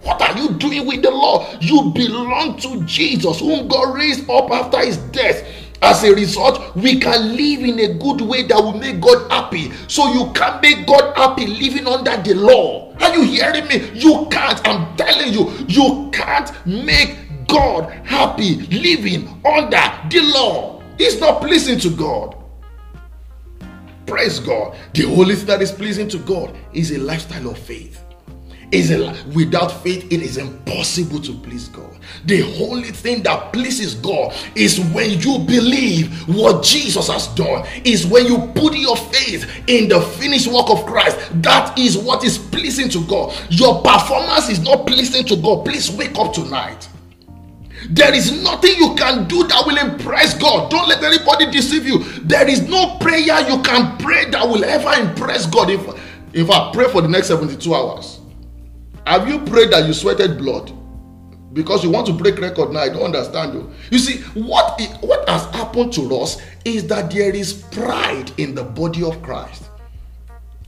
[0.02, 1.48] What are you doing with the law?
[1.60, 5.46] You belong to Jesus, whom God raised up after his death.
[5.82, 9.72] As a result, we can live in a good way that will make God happy.
[9.88, 12.94] So you can't make God happy living under the law.
[13.00, 13.90] Are you hearing me?
[13.92, 14.60] You can't.
[14.66, 17.18] I'm telling you, you can't make
[17.48, 20.80] God happy living under the law.
[20.98, 22.36] It's not pleasing to God.
[24.06, 24.76] Praise God.
[24.94, 28.01] The only thing that is pleasing to God is a lifestyle of faith
[28.72, 28.90] is
[29.34, 31.90] without faith it is impossible to please god
[32.26, 38.06] the only thing that pleases god is when you believe what jesus has done is
[38.06, 42.38] when you put your faith in the finished work of christ that is what is
[42.38, 46.88] pleasing to god your performance is not pleasing to god please wake up tonight
[47.90, 50.70] there is nothing you can do that will impress God.
[50.70, 51.98] Don't let anybody deceive you.
[52.22, 55.68] There is no prayer you can pray that will ever impress God.
[55.70, 55.80] If,
[56.32, 58.20] if I pray for the next 72 hours,
[59.06, 60.72] have you prayed that you sweated blood?
[61.52, 63.70] Because you want to break record now, I don't understand you.
[63.90, 68.64] You see, what, what has happened to us is that there is pride in the
[68.64, 69.68] body of Christ.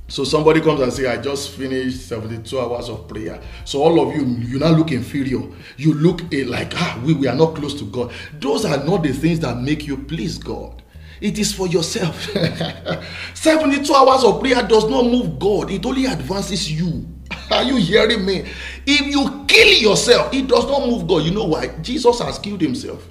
[0.09, 3.41] So somebody comes and say, I just finished 72 hours of prayer.
[3.65, 5.41] So all of you, you now look inferior.
[5.79, 8.13] You look like, ah, we, we are not close to God.
[8.39, 10.83] Those are not the things that make you please God.
[11.23, 12.23] It is for yourself.
[13.35, 17.09] 72 hours of prayer does not move God, it only advances you.
[17.51, 18.45] Are you hearing me?
[18.87, 21.23] If you kill yourself, it does not move God.
[21.25, 21.69] You know why?
[21.83, 23.07] Jesus has killed himself.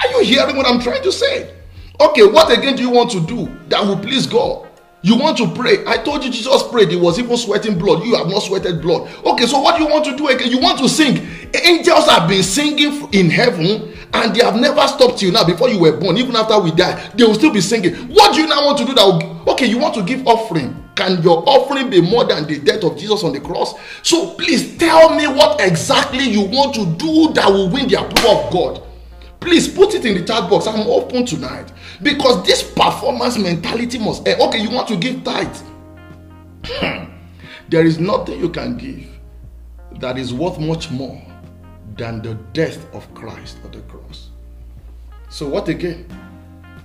[0.00, 1.54] Are you hearing what I'm trying to say?
[2.00, 4.67] Okay, what again do you want to do that will please God?
[5.02, 5.84] You want to pray.
[5.86, 6.88] I told you Jesus prayed.
[6.88, 8.04] He was even sweating blood.
[8.04, 9.08] You have not sweated blood.
[9.24, 10.50] Okay, so what do you want to do again?
[10.50, 11.26] You want to sing.
[11.54, 15.78] Angels have been singing in heaven and they have never stopped you now before you
[15.78, 16.16] were born.
[16.16, 17.94] Even after we die, they will still be singing.
[18.08, 20.84] What do you now want to do that will, okay, you want to give offering.
[20.96, 23.74] Can your offering be more than the death of Jesus on the cross?
[24.02, 28.30] So please tell me what exactly you want to do that will win the approval
[28.30, 28.87] of God.
[29.40, 30.66] Please put it in the chat box.
[30.66, 31.72] I'm open tonight
[32.02, 34.40] because this performance mentality must end.
[34.40, 35.56] Okay, you want to give tithe.
[37.68, 39.06] there is nothing you can give
[40.00, 41.20] that is worth much more
[41.96, 44.30] than the death of Christ on the cross.
[45.30, 46.06] So, what again?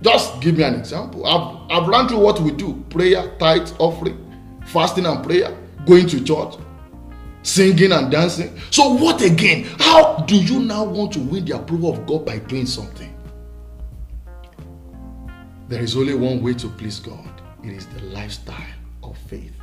[0.01, 1.25] Just give me an example.
[1.25, 4.19] I've, I've run through what we do prayer, tithe, offering,
[4.65, 6.55] fasting and prayer, going to church,
[7.43, 8.59] singing and dancing.
[8.71, 9.65] So, what again?
[9.77, 13.15] How do you now want to win the approval of God by doing something?
[15.69, 17.33] There is only one way to please God
[17.63, 18.57] it is the lifestyle
[19.03, 19.53] of faith.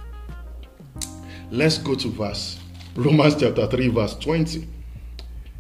[1.50, 2.58] Let's go to verse
[2.94, 4.66] Romans chapter 3, verse 20.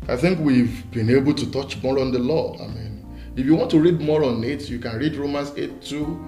[0.08, 2.56] I think we've been able to touch more on the law.
[2.58, 3.04] I mean,
[3.36, 6.24] if you want to read more on it, you can read Romans 8 2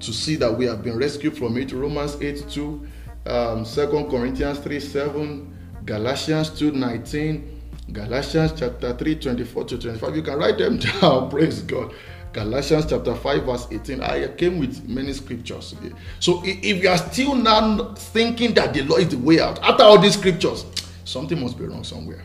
[0.00, 1.72] to see that we have been rescued from it.
[1.72, 2.88] Romans 8 2,
[3.26, 7.60] um, 2 Corinthians 3 7, Galatians 2 19,
[7.92, 10.16] Galatians chapter 3 24 to 25.
[10.16, 11.30] You can write them down.
[11.30, 11.94] Praise God.
[12.32, 14.00] Galatians chapter 5, verse 18.
[14.00, 15.74] I came with many scriptures.
[16.18, 19.84] So if you are still now thinking that the law is the way out, after
[19.84, 20.66] all these scriptures,
[21.04, 22.24] something must be wrong somewhere.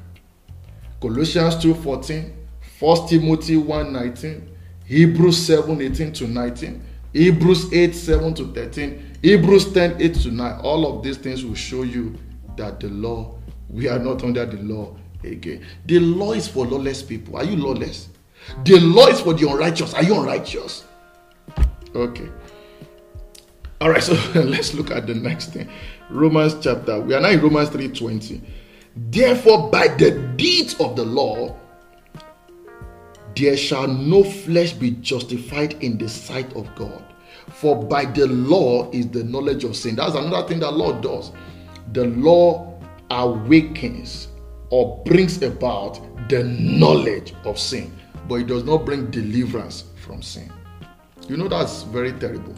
[0.99, 2.31] Colossians 2:14,
[2.79, 4.41] 1 Timothy 1:19,
[4.85, 6.81] Hebrews 7:18 to 19,
[7.13, 10.59] Hebrews 8, 7 to 13, Hebrews 10, 8 to 9.
[10.61, 12.15] All of these things will show you
[12.55, 13.35] that the law,
[13.69, 15.65] we are not under the law again.
[15.85, 17.37] The law is for lawless people.
[17.37, 18.09] Are you lawless?
[18.63, 19.93] The law is for the unrighteous.
[19.93, 20.85] Are you unrighteous?
[21.95, 22.29] Okay.
[23.81, 25.69] All right, so let's look at the next thing.
[26.09, 26.99] Romans chapter.
[26.99, 28.41] We are now in Romans 3:20.
[28.95, 31.55] Therefore, by the deeds of the law,
[33.39, 37.03] there shall no flesh be justified in the sight of God.
[37.47, 39.95] For by the law is the knowledge of sin.
[39.95, 41.31] That's another thing that law does.
[41.93, 42.79] The law
[43.09, 44.27] awakens
[44.69, 47.91] or brings about the knowledge of sin,
[48.27, 50.51] but it does not bring deliverance from sin.
[51.27, 52.53] You know that's very terrible.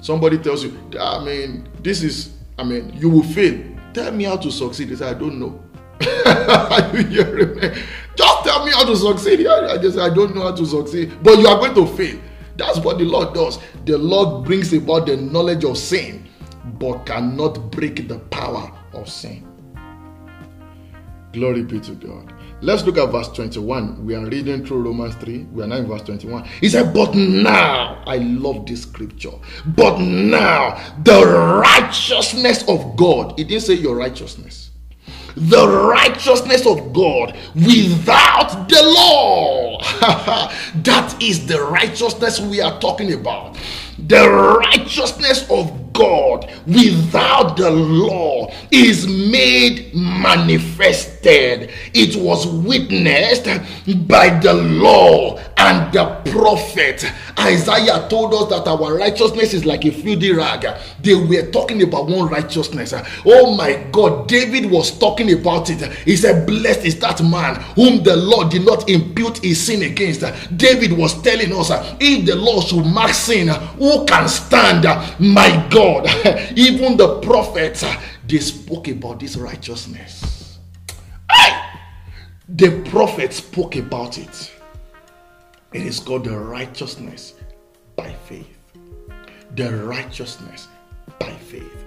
[0.00, 3.62] Somebody tells you, I mean, this is, I mean, you will fail.
[3.94, 4.88] Tell me how to succeed.
[4.88, 5.62] They say, I don't know.
[8.16, 9.46] Just tell me how to succeed.
[9.46, 11.12] I just I don't know how to succeed.
[11.22, 12.20] But you are going to fail.
[12.56, 13.58] That's what the Lord does.
[13.86, 16.28] The Lord brings about the knowledge of sin,
[16.78, 19.48] but cannot break the power of sin.
[21.32, 22.34] Glory be to God.
[22.60, 24.04] Let's look at verse 21.
[24.04, 25.44] We are reading through Romans 3.
[25.50, 26.44] We are now in verse 21.
[26.60, 29.32] He said, But now, I love this scripture.
[29.66, 31.24] But now, the
[31.60, 33.38] righteousness of God.
[33.38, 34.71] He didn't say your righteousness
[35.36, 39.78] the righteousness of God without the law.
[40.82, 43.56] that is the righteousness we are talking about.
[43.98, 51.70] The righteousness of God without the law is made manifested.
[51.94, 53.46] It was witnessed
[54.08, 57.04] by the law and the prophet.
[57.38, 60.66] Isaiah told us that our righteousness is like a filthy rag.
[61.00, 62.94] They were talking about one righteousness.
[63.24, 65.80] Oh my God, David was talking about it.
[66.04, 70.22] He said, Blessed is that man whom the Lord did not impute his sin against.
[70.56, 71.70] David was telling us,
[72.00, 74.84] If the Lord should mark sin, who can stand?
[75.18, 75.81] My God,
[76.56, 80.58] even the prophets, uh, they spoke about this righteousness.
[82.48, 84.52] The prophets spoke about it.
[85.72, 87.34] It is called the righteousness
[87.96, 88.58] by faith.
[89.56, 90.68] The righteousness
[91.18, 91.84] by faith.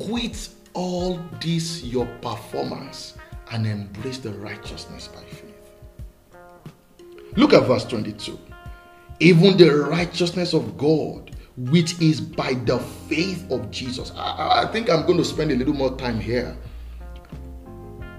[0.00, 3.14] Quit all this your performance
[3.52, 5.70] and embrace the righteousness by faith.
[7.36, 8.38] Look at verse 22.
[9.20, 11.36] Even the righteousness of God,
[11.68, 14.12] which is by the faith of Jesus.
[14.16, 16.56] I, I think I'm going to spend a little more time here.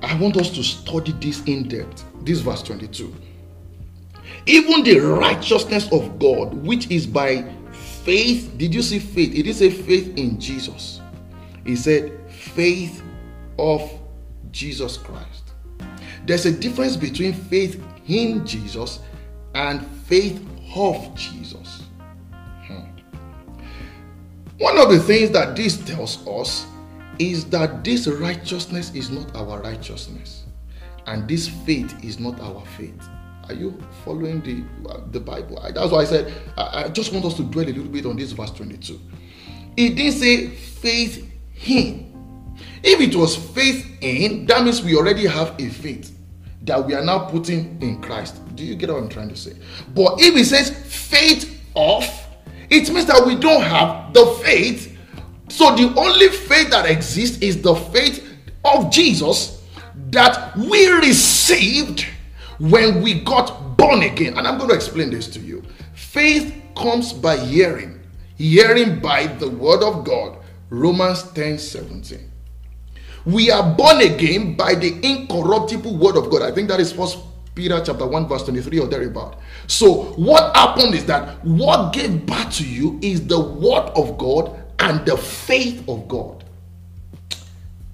[0.03, 2.05] I want us to study this in depth.
[2.23, 3.15] This verse 22
[4.45, 8.51] even the righteousness of God, which is by faith.
[8.57, 9.35] Did you see faith?
[9.35, 11.01] It is a faith in Jesus.
[11.65, 13.03] He said, faith
[13.59, 13.91] of
[14.51, 15.53] Jesus Christ.
[16.25, 18.99] There's a difference between faith in Jesus
[19.53, 20.43] and faith
[20.75, 21.80] of Jesus.
[24.61, 26.67] One of the things that this tells us
[27.17, 30.43] is that this righteousness is not our righteousness,
[31.07, 33.01] and this faith is not our faith.
[33.47, 35.57] Are you following the uh, the Bible?
[35.57, 38.05] I, that's why I said I, I, just want us to dwell a little bit
[38.05, 39.01] on this verse 22.
[39.77, 41.27] It didn't say faith
[41.65, 42.55] in.
[42.83, 46.15] If it was faith in, that means we already have a faith
[46.61, 48.39] that we are now putting in Christ.
[48.55, 49.53] Do you get what I'm trying to say?
[49.95, 52.05] But if it says faith of,
[52.71, 54.97] it means that we don't have the faith.
[55.49, 58.25] So the only faith that exists is the faith
[58.63, 59.61] of Jesus
[60.09, 62.05] that we received
[62.59, 64.37] when we got born again.
[64.37, 65.63] And I'm going to explain this to you.
[65.93, 67.99] Faith comes by hearing,
[68.37, 70.37] hearing by the word of God.
[70.69, 72.31] Romans 10 17.
[73.25, 76.41] We are born again by the incorruptible word of God.
[76.41, 77.19] I think that is first
[77.53, 79.37] Peter chapter 1, verse 23 or thereabout.
[79.67, 84.59] So, what happened is that what gave birth to you is the word of God
[84.79, 86.43] and the faith of God.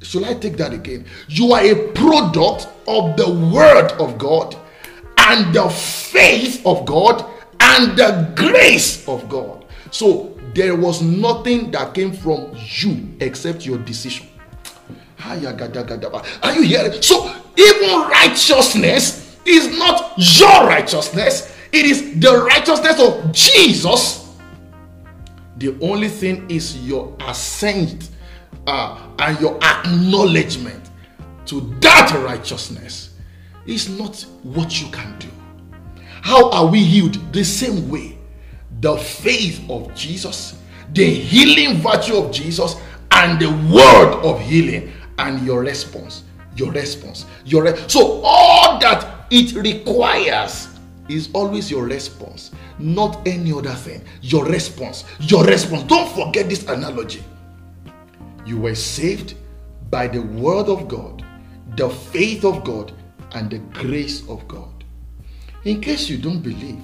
[0.01, 1.05] Should I take that again?
[1.28, 4.55] You are a product of the word of God
[5.18, 7.26] and the faith of God
[7.59, 9.65] and the grace of God.
[9.91, 14.28] So there was nothing that came from you except your decision.
[15.24, 17.01] Are you hearing?
[17.01, 24.36] So even righteousness is not your righteousness, it is the righteousness of Jesus.
[25.57, 28.09] The only thing is your assent
[28.65, 30.89] uh, and your acknowledgement
[31.45, 33.15] to that righteousness
[33.65, 35.30] is not what you can do.
[36.21, 37.15] How are we healed?
[37.34, 38.17] The same way.
[38.82, 40.59] The faith of Jesus,
[40.93, 42.75] the healing virtue of Jesus,
[43.11, 46.23] and the word of healing, and your response.
[46.55, 47.25] Your response.
[47.45, 50.66] Your re- so all that it requires
[51.09, 54.03] is always your response, not any other thing.
[54.21, 55.05] Your response.
[55.19, 55.83] Your response.
[55.83, 57.23] Don't forget this analogy.
[58.45, 59.35] You were saved
[59.89, 61.25] by the word of God,
[61.75, 62.93] the faith of God,
[63.33, 64.83] and the grace of God.
[65.65, 66.79] In case you don't believe,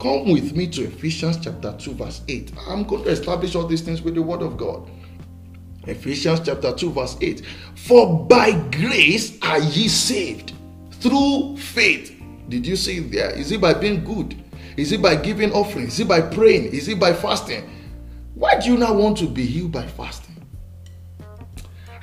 [0.00, 2.52] come with me to Ephesians chapter 2, verse 8.
[2.68, 4.90] I'm going to establish all these things with the word of God.
[5.86, 7.42] Ephesians chapter 2, verse 8.
[7.76, 10.52] For by grace are ye saved
[10.92, 12.13] through faith.
[12.48, 13.30] Did you see it there?
[13.30, 14.42] Is it by being good?
[14.76, 15.94] Is it by giving offerings?
[15.94, 16.66] Is it by praying?
[16.72, 17.68] Is it by fasting?
[18.34, 20.34] Why do you not want to be healed by fasting?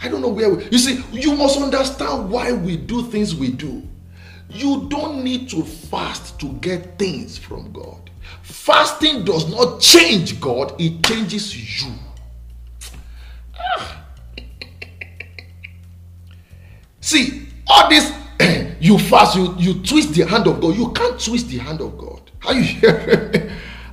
[0.01, 3.51] I don't know where we, you see, you must understand why we do things we
[3.51, 3.87] do.
[4.49, 8.09] You don't need to fast to get things from God.
[8.41, 11.91] Fasting does not change God, it changes you.
[13.57, 14.05] Ah.
[17.01, 18.11] See, all this
[18.79, 20.75] you fast, you, you twist the hand of God.
[20.75, 22.31] You can't twist the hand of God.
[22.45, 23.51] Are you hearing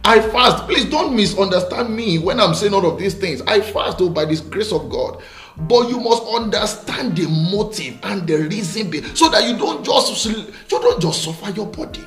[0.09, 0.65] I fast.
[0.65, 3.43] Please don't misunderstand me when I'm saying all of these things.
[3.43, 5.23] I fast oh, by this grace of God.
[5.59, 10.25] But you must understand the motive and the reason be, so that you don't just
[10.25, 12.07] you don't just suffer your body.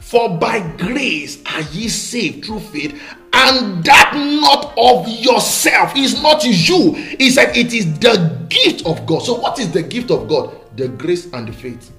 [0.00, 3.00] For by grace are ye saved through faith,
[3.32, 4.12] and that
[4.42, 6.94] not of yourself is not you.
[7.18, 9.20] He said it is the gift of God.
[9.20, 10.63] So, what is the gift of God?
[10.76, 11.92] The grace and the faith.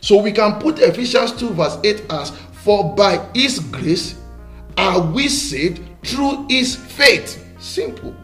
[0.00, 2.30] So we can put Ephesians 2, verse 8 as
[2.64, 4.18] for by his grace
[4.76, 7.42] are we saved through his faith.
[7.58, 8.14] Simple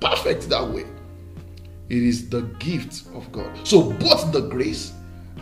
[0.00, 0.84] perfect that way.
[1.88, 3.50] It is the gift of God.
[3.66, 4.92] So both the grace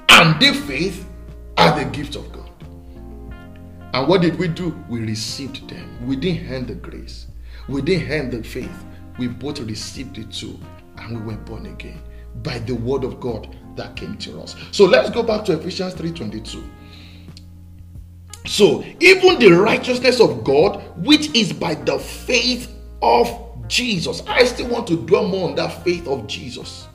[0.08, 1.06] and the faith
[1.56, 2.50] are the gift of God.
[3.92, 4.76] And what did we do?
[4.88, 6.06] We received them.
[6.06, 7.26] We didn't hand the grace,
[7.68, 8.84] we didn't hand the faith.
[9.18, 10.58] We both received it too,
[10.98, 12.00] and we were born again
[12.42, 14.56] by the word of God that came to us.
[14.72, 16.62] So let's go back to Ephesians 3:22.
[18.46, 22.72] So, even the righteousness of God, which is by the faith
[23.02, 23.28] of
[23.68, 24.22] Jesus.
[24.26, 26.86] I still want to dwell more on that faith of Jesus.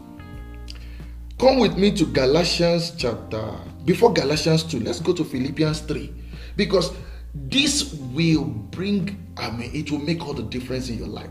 [1.40, 3.44] Come with me to Galatians chapter,
[3.86, 6.14] before Galatians 2, let's go to Philippians 3.
[6.56, 6.92] Because
[7.34, 11.30] this will bring, I mean, it will make all the difference in your life.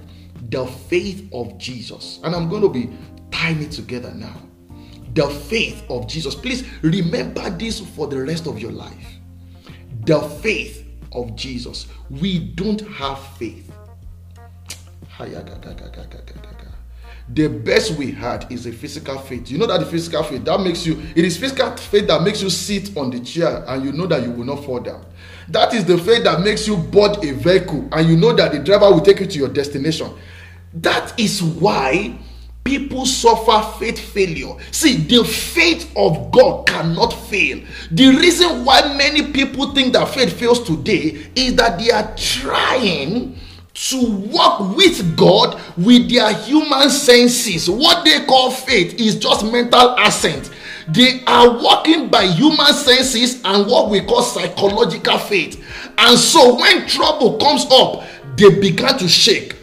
[0.48, 2.18] The faith of Jesus.
[2.24, 2.90] And I'm going to be
[3.30, 4.36] tying it together now.
[5.14, 6.34] The faith of Jesus.
[6.34, 9.18] Please remember this for the rest of your life.
[10.04, 11.86] The faith of Jesus.
[12.08, 13.70] We don't have faith.
[17.32, 19.50] The best we had is a physical faith.
[19.50, 22.42] You know that the physical faith that makes you, it is physical faith that makes
[22.42, 25.04] you sit on the chair and you know that you will not fall down.
[25.48, 28.58] That is the faith that makes you board a vehicle and you know that the
[28.58, 30.12] driver will take you to your destination.
[30.74, 32.18] That is why
[32.64, 34.54] people suffer faith failure.
[34.70, 37.60] See, the faith of God cannot fail.
[37.90, 43.36] The reason why many people think that faith fails today is that they are trying
[43.72, 47.70] to work with God with their human senses.
[47.70, 50.50] What they call faith is just mental assent.
[50.88, 55.64] They are working by human senses and what we call psychological faith.
[55.98, 58.04] And so when trouble comes up,
[58.36, 59.56] they begin to shake.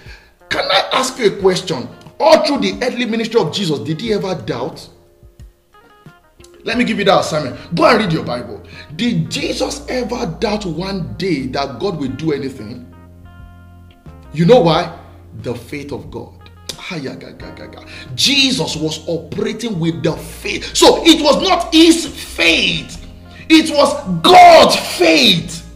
[0.50, 1.88] Can I ask you a question?
[2.20, 4.88] All through the earthly ministry of Jesus, did he ever doubt?
[6.64, 7.76] Let me give you that assignment.
[7.76, 8.62] Go and read your Bible.
[8.96, 12.94] Did Jesus ever doubt one day that God will do anything?
[14.34, 15.00] You know why?
[15.44, 16.34] The faith of God.
[18.16, 20.76] Jesus was operating with the faith.
[20.76, 23.06] So it was not his faith,
[23.50, 25.67] it was God's faith.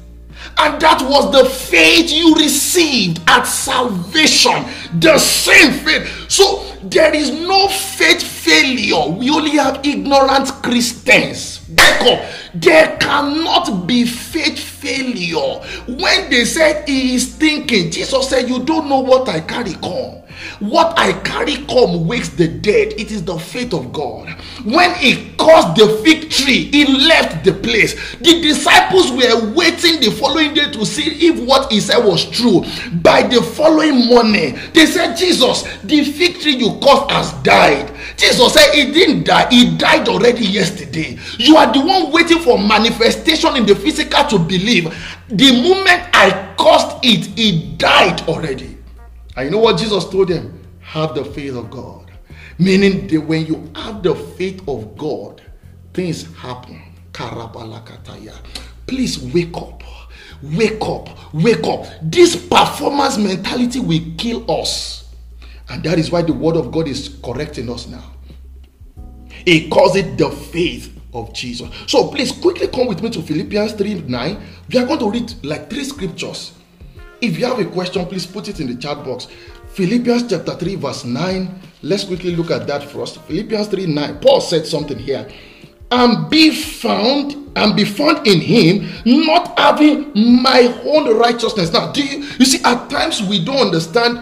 [0.58, 4.66] And that was the faith you received at salvation.
[5.00, 6.30] The same faith.
[6.30, 9.10] So there is no faith failure.
[9.18, 11.62] We only have ignorant Christians.
[12.54, 15.62] There cannot be faith failure.
[15.88, 20.22] When they said he is thinking, Jesus said, You don't know what I carry come.
[20.60, 22.94] What I carry come wakes the dead.
[22.94, 24.30] It is the faith of God.
[24.64, 27.94] When he caused the fig tree, he left the place.
[28.18, 32.64] The disciples were waiting the following day to see if what he said was true.
[33.02, 37.92] By the following morning, they said, Jesus, the fig tree you caused has died.
[38.18, 41.18] Jesus said, He didn't die, he died already yesterday.
[41.38, 44.86] You are the one waiting for manifestation in the physical to believe.
[45.30, 48.78] The moment I caused it, it died already.
[49.36, 50.60] And you know what Jesus told them?
[50.82, 52.12] Have the faith of God.
[52.60, 55.42] Meaning that when you have the faith of God,
[55.94, 56.82] things happen.
[58.88, 59.84] Please wake up.
[60.44, 61.34] Wake up.
[61.34, 61.86] Wake up.
[62.02, 65.14] This performance mentality will kill us.
[65.70, 68.12] And that is why the word of God is correcting us now.
[69.46, 71.70] He calls it the faith of Jesus.
[71.88, 74.38] So please quickly come with me to Philippians 3 9.
[74.72, 76.54] We are going to read like three scriptures
[77.22, 79.28] if you have a question, please put it in the chat box.
[79.70, 81.62] Philippians chapter 3, verse 9.
[81.84, 83.22] Let's quickly look at that first.
[83.22, 84.20] Philippians 3 9.
[84.20, 85.30] Paul said something here.
[85.92, 91.72] And be found and be found in him, not having my own righteousness.
[91.72, 94.22] Now, do you you see at times we don't understand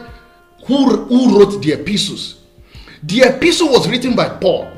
[0.65, 2.41] who, who wrote the epistles.
[3.03, 4.69] The epistle was written by Paul.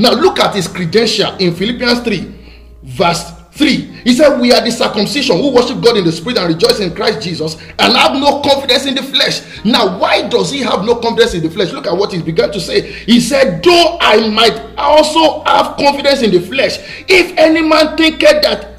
[0.00, 2.34] Now look at his credential in Philippians 3,
[2.84, 3.76] verse 3.
[4.02, 6.94] He said, We are the circumcision who worship God in the spirit and rejoice in
[6.94, 9.42] Christ Jesus and have no confidence in the flesh.
[9.62, 11.72] Now, why does he have no confidence in the flesh?
[11.72, 12.92] Look at what he began to say.
[12.92, 18.42] He said, Though I might also have confidence in the flesh, if any man thinketh
[18.42, 18.69] that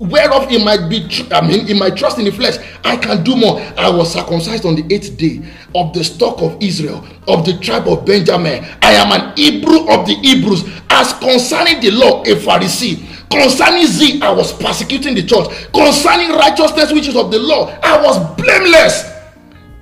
[0.00, 3.36] whereof he might be i mean he might trust in the flesh i can do
[3.36, 5.42] more i was circumcised on the eighth day
[5.74, 10.06] of the stock of israel of the tribe of benjamin i am an hebrew of
[10.06, 15.46] the hebrews as concerning the law a pharisee Concerning zeal, I was persecuting the church.
[15.72, 19.04] Concerning righteousness, which is of the law, I was blameless.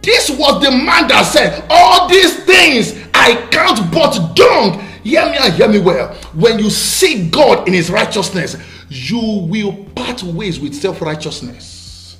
[0.02, 4.84] This was the man that said, All these things I count but dung.
[5.08, 6.14] Hear me and hear me well.
[6.34, 8.58] When you see God in his righteousness,
[8.90, 12.18] you will part ways with self righteousness.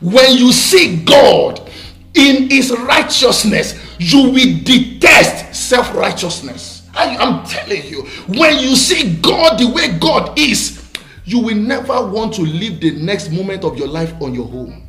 [0.00, 1.68] When you see God
[2.14, 6.88] in his righteousness, you will detest self righteousness.
[6.94, 10.92] I, am telling you, when you see God the way God is,
[11.24, 14.86] you will never want to live the next moment of your life on your own.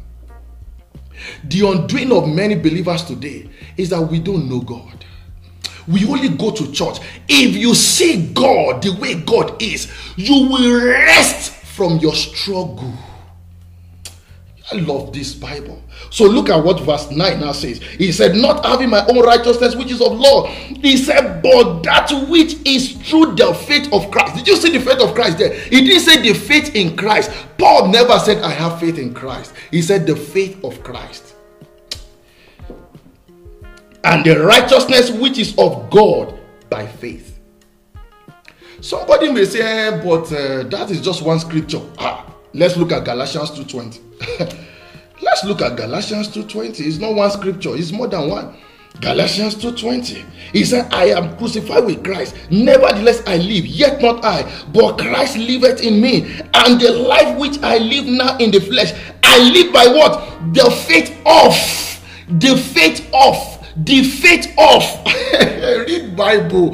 [1.45, 5.05] The undoing of many believers today is that we don't know God.
[5.89, 6.99] We only go to church.
[7.27, 12.93] If you see God the way God is, you will rest from your struggle.
[14.71, 15.81] I love this Bible.
[16.11, 17.81] So look at what verse 9 now says.
[17.81, 20.45] He said, Not having my own righteousness, which is of law.
[20.45, 24.35] He said, But that which is through the faith of Christ.
[24.35, 25.53] Did you see the faith of Christ there?
[25.53, 27.31] He didn't say the faith in Christ.
[27.57, 29.53] Paul never said, I have faith in Christ.
[29.71, 31.28] He said, The faith of Christ.
[34.03, 36.39] And the righteousness which is of God
[36.69, 37.39] by faith.
[38.81, 41.81] Somebody may say, eh, but uh, that is just one scripture.
[41.97, 43.99] Ah, let's look at Galatians 2:20.
[45.21, 46.79] let's look at Galatians 2:20.
[46.79, 48.55] It's not one scripture, it's more than one.
[49.01, 50.25] Galatians 2:20.
[50.53, 52.35] He said, I am crucified with Christ.
[52.49, 54.43] Nevertheless, I live, yet not I,
[54.73, 56.39] but Christ liveth in me.
[56.53, 58.93] And the life which I live now in the flesh,
[59.23, 60.53] I live by what?
[60.53, 61.53] The faith of,
[62.39, 64.83] the faith of, the faith of.
[65.87, 66.71] Read Bible.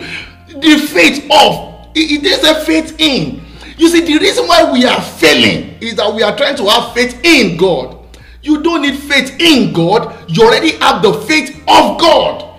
[0.48, 3.42] The faith of it is a faith in.
[3.78, 6.94] You see, the reason why we are failing is that we are trying to have
[6.94, 8.06] faith in God.
[8.42, 12.54] You don't need faith in God, you already have the faith of God.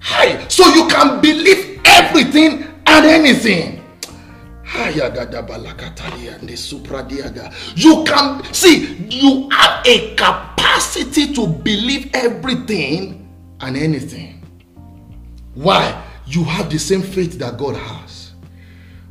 [0.00, 3.82] Hi, so you can believe everything and anything.
[7.76, 13.23] You can see, you have a capacity to believe everything
[13.64, 14.42] and anything.
[15.54, 16.02] Why?
[16.26, 18.32] You have the same faith that God has.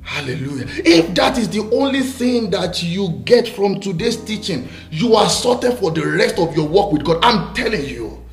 [0.01, 0.65] Hallelujah.
[0.85, 5.73] If that is the only thing that you get from today's teaching, you are sorted
[5.79, 7.23] for the rest of your walk with God.
[7.23, 8.23] I'm telling you.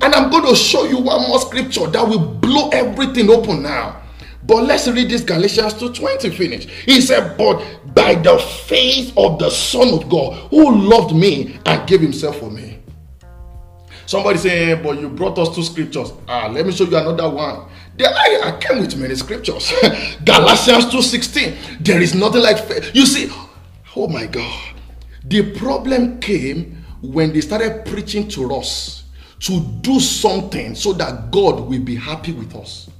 [0.00, 4.02] And I'm going to show you one more scripture that will blow everything open now.
[4.44, 6.66] But let's read this Galatians 2:20 finish.
[6.84, 11.88] He said, But by the faith of the Son of God who loved me and
[11.88, 12.71] gave himself for me.
[14.12, 16.12] Somebody saying, But you brought us two scriptures.
[16.28, 17.66] Ah, let me show you another one.
[17.96, 19.72] There, I, I came with many scriptures.
[20.26, 21.82] Galatians 2:16.
[21.82, 22.90] There is nothing like faith.
[22.94, 23.30] You see,
[23.96, 24.74] oh my God.
[25.24, 29.04] The problem came when they started preaching to us
[29.40, 32.90] to do something so that God will be happy with us.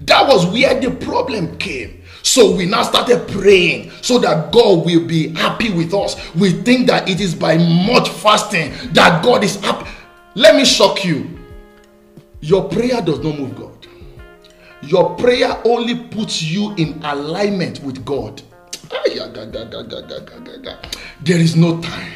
[0.00, 2.02] That was where the problem came.
[2.22, 6.16] So we now started praying so that God will be happy with us.
[6.34, 9.90] We think that it is by much fasting that God is happy.
[10.38, 11.36] Let me shock you.
[12.40, 13.88] Your prayer does not move God.
[14.82, 18.40] Your prayer only puts you in alignment with God.
[21.22, 22.12] There is no time.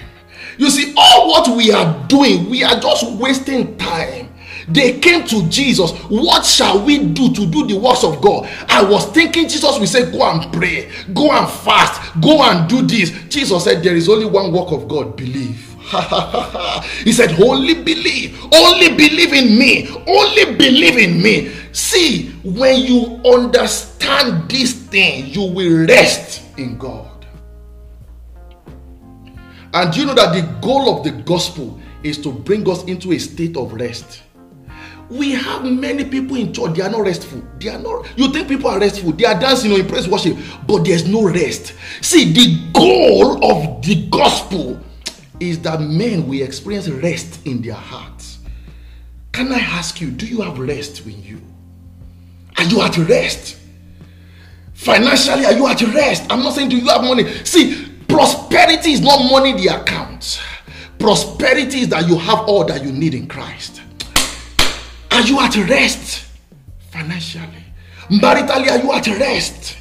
[0.56, 4.32] You see, all what we are doing, we are just wasting time.
[4.68, 5.90] They came to Jesus.
[6.08, 8.48] What shall we do to do the works of God?
[8.68, 12.82] I was thinking Jesus will say, Go and pray, go and fast, go and do
[12.82, 13.10] this.
[13.28, 15.71] Jesus said, There is only one work of God believe.
[17.04, 21.52] he said, Only believe, only believe in me, only believe in me.
[21.72, 27.26] See, when you understand this thing, you will rest in God.
[29.74, 33.18] And you know that the goal of the gospel is to bring us into a
[33.18, 34.22] state of rest.
[35.08, 37.42] We have many people in church, they are not restful.
[37.58, 40.08] They are not, you think people are restful, they are dancing you know, in praise
[40.08, 41.74] worship, but there's no rest.
[42.00, 44.80] See, the goal of the gospel
[45.48, 48.38] is that men will experience rest in their hearts.
[49.32, 51.40] Can I ask you, do you have rest in you?
[52.58, 53.58] Are you at rest?
[54.74, 56.24] Financially, are you at rest?
[56.30, 57.24] I'm not saying do you have money.
[57.44, 60.40] See, prosperity is not money the account.
[60.98, 63.80] Prosperity is that you have all that you need in Christ.
[65.10, 66.26] Are you at rest
[66.90, 67.64] financially?
[68.08, 69.78] Maritally, are you at rest?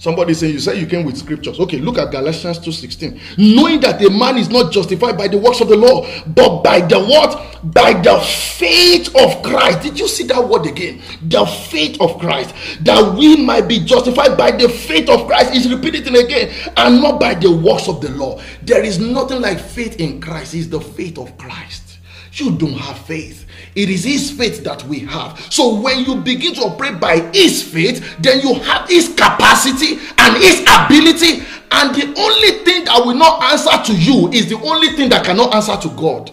[0.00, 1.60] Somebody say you say you came with scriptures.
[1.60, 3.20] Okay, look at Galatians 2:16.
[3.36, 6.80] Knowing that a man is not justified by the works of the law, but by
[6.80, 7.60] the what?
[7.74, 9.82] By the faith of Christ.
[9.82, 11.02] Did you see that word again?
[11.28, 12.54] The faith of Christ.
[12.80, 15.54] That we might be justified by the faith of Christ.
[15.54, 18.40] Is repeating again, and not by the works of the law.
[18.62, 20.54] There is nothing like faith in Christ.
[20.54, 21.89] It's the faith of Christ.
[22.34, 23.46] You don't have faith.
[23.74, 25.38] It is His faith that we have.
[25.52, 30.36] So when you begin to operate by His faith, then you have His capacity and
[30.36, 31.44] His ability.
[31.72, 35.24] And the only thing that will not answer to you is the only thing that
[35.24, 36.32] cannot answer to God.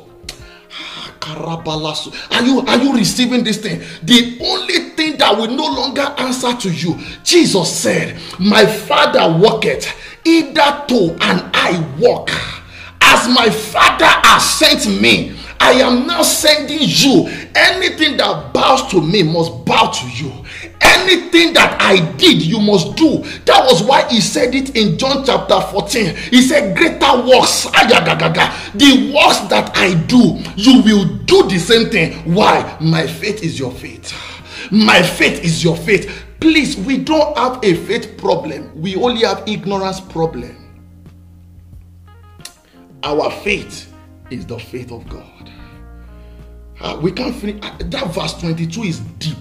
[0.72, 1.14] Ah,
[2.32, 3.80] are you are you receiving this thing?
[4.04, 9.88] The only thing that will no longer answer to you, Jesus said, My Father worketh,
[10.26, 12.30] either to and I walk.
[13.00, 17.28] As my Father has sent me, I am now sending you.
[17.56, 20.32] Anything that bows to me must bow to you.
[20.82, 23.24] Anything that I did, you must do.
[23.46, 26.16] That was why he said it in John chapter 14.
[26.16, 32.14] He said, Greater works, the works that I do, you will do the same thing.
[32.34, 32.78] Why?
[32.80, 34.14] My faith is your faith.
[34.72, 36.26] My faith is your faith.
[36.40, 40.56] Please, we don't have a faith problem, we only have ignorance problem.
[43.04, 43.94] Our faith
[44.30, 45.52] is the faith of God.
[46.80, 47.60] Uh, we can't finish.
[47.64, 49.38] Uh, that verse 22 is deep.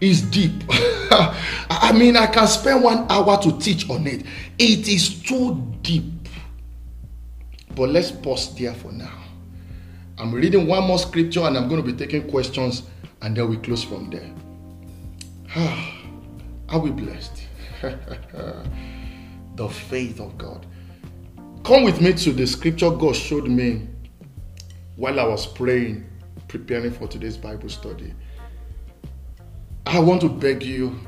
[0.00, 0.52] Is deep.
[0.70, 4.24] I mean, I can spend one hour to teach on it.
[4.58, 6.04] It is too deep.
[7.74, 9.18] But let's pause there for now.
[10.18, 12.82] I'm reading one more scripture and I'm going to be taking questions
[13.22, 14.32] and then we close from there.
[16.68, 17.44] Are we blessed?
[17.82, 20.66] the faith of God.
[21.64, 23.86] Come with me to the scripture God showed me
[24.96, 26.08] while I was praying,
[26.48, 28.14] preparing for today's Bible study.
[29.86, 30.98] I want to beg you,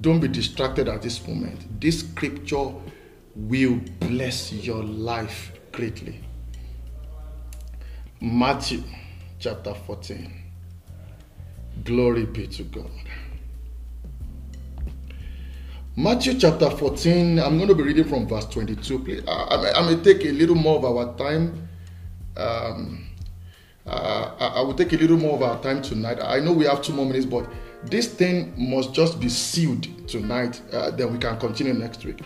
[0.00, 1.80] don't be distracted at this moment.
[1.80, 2.72] This scripture
[3.34, 6.20] will bless your life greatly.
[8.20, 8.82] Matthew
[9.38, 10.32] chapter 14.
[11.84, 12.90] Glory be to God.
[15.98, 18.98] Matthew chapter 14, I'm going to be reading from verse 22.
[19.00, 21.68] Please, I, I, may take a little more of our time.
[22.36, 23.04] Um,
[23.84, 26.20] uh, I, I will take a little more of our time tonight.
[26.22, 27.50] I know we have two more minutes, but
[27.82, 30.62] this thing must just be sealed tonight.
[30.72, 32.20] Uh, then we can continue next week.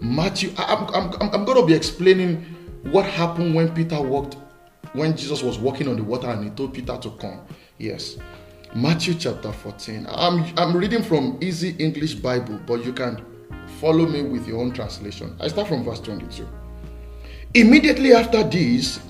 [0.00, 2.42] Matthew, I, I'm, I'm, I'm going to be explaining
[2.84, 4.38] what happened when Peter walked,
[4.94, 7.42] when Jesus was walking on the water and he told Peter to come.
[7.76, 8.16] Yes.
[8.74, 10.06] Matthew chapter 14.
[10.10, 13.24] I'm, I'm reading from Easy English Bible, but you can
[13.80, 15.34] follow me with your own translation.
[15.40, 16.46] I start from verse 22.
[17.54, 19.00] Immediately after this,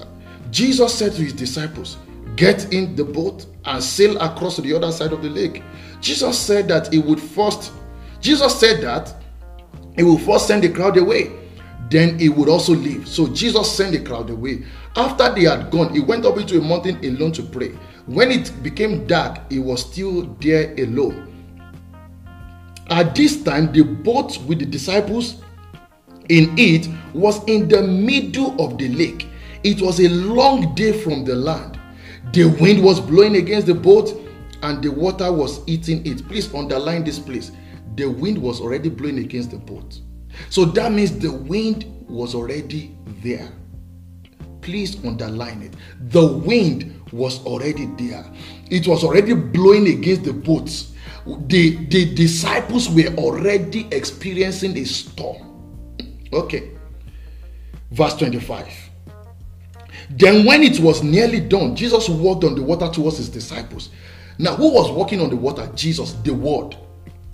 [0.53, 1.97] Jesus said to his disciples,
[2.37, 5.65] Get in the boat and sail across to the other side of the lake.
[6.01, 7.73] Jesus said that he would first,
[8.21, 9.13] Jesus said that
[9.97, 11.33] he will first send the crowd away,
[11.91, 13.09] then he would also leave.
[13.09, 14.65] So Jesus sent the crowd away.
[14.95, 17.77] After they had gone, he went up into a mountain alone to pray.
[18.09, 21.27] When it became dark, he was still there alone.
[22.89, 25.43] At this time, the boat with the disciples
[26.31, 29.27] in it was in the middle of the lake.
[29.63, 31.79] It was a long day from the land.
[32.33, 34.11] The wind was blowing against the boat
[34.63, 36.27] and the water was eating it.
[36.29, 37.53] Please underline this place.
[37.97, 40.01] The wind was already blowing against the boat.
[40.49, 43.51] So that means the wind was already there.
[44.69, 45.73] Please underline it.
[46.11, 48.23] The wind was already there.
[48.71, 50.93] It was already blowing against the boats.
[51.47, 55.97] The, the disciples were already experiencing a storm.
[56.35, 56.73] Okay.
[57.93, 58.71] Verse 25.
[60.11, 63.89] Then, when it was nearly done, Jesus walked on the water towards his disciples.
[64.39, 65.67] Now, who was walking on the water?
[65.75, 66.77] Jesus, the Word.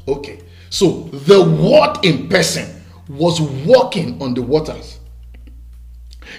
[0.06, 0.38] Okay.
[0.70, 5.00] So, the Word in person was walking on the waters.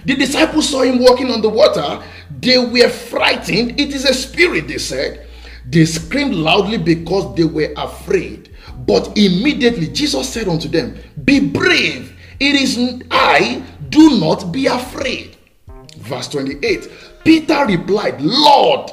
[0.05, 2.03] The disciples saw him walking on the water.
[2.41, 3.79] They were frightened.
[3.79, 5.27] It is a spirit, they said.
[5.67, 8.55] They screamed loudly because they were afraid.
[8.85, 12.15] But immediately Jesus said unto them, Be brave.
[12.39, 13.63] It is I.
[13.89, 15.37] Do not be afraid.
[15.97, 16.89] Verse 28
[17.23, 18.91] Peter replied, Lord,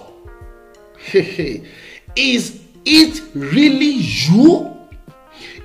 [1.13, 4.77] is it really you?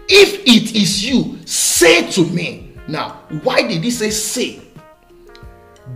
[0.10, 2.74] If it is you, say to me.
[2.88, 4.62] Now, why did he say say?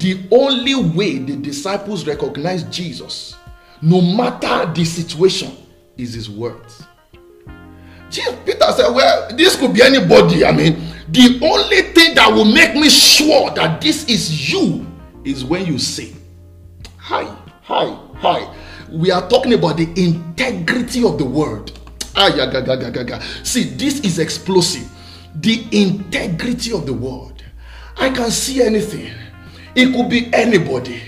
[0.01, 3.35] The only way the disciples recognize Jesus,
[3.83, 5.55] no matter the situation,
[5.95, 6.83] is his words.
[8.09, 10.43] Jesus, Peter said, Well, this could be anybody.
[10.43, 14.87] I mean, the only thing that will make me sure that this is you
[15.23, 16.13] is when you say,
[16.97, 17.25] Hi,
[17.61, 18.55] hi, hi.
[18.91, 21.73] We are talking about the integrity of the word.
[22.15, 24.89] Ah, see, this is explosive.
[25.35, 27.43] The integrity of the word.
[27.97, 29.13] I can see anything.
[29.76, 31.01] It could be anybody.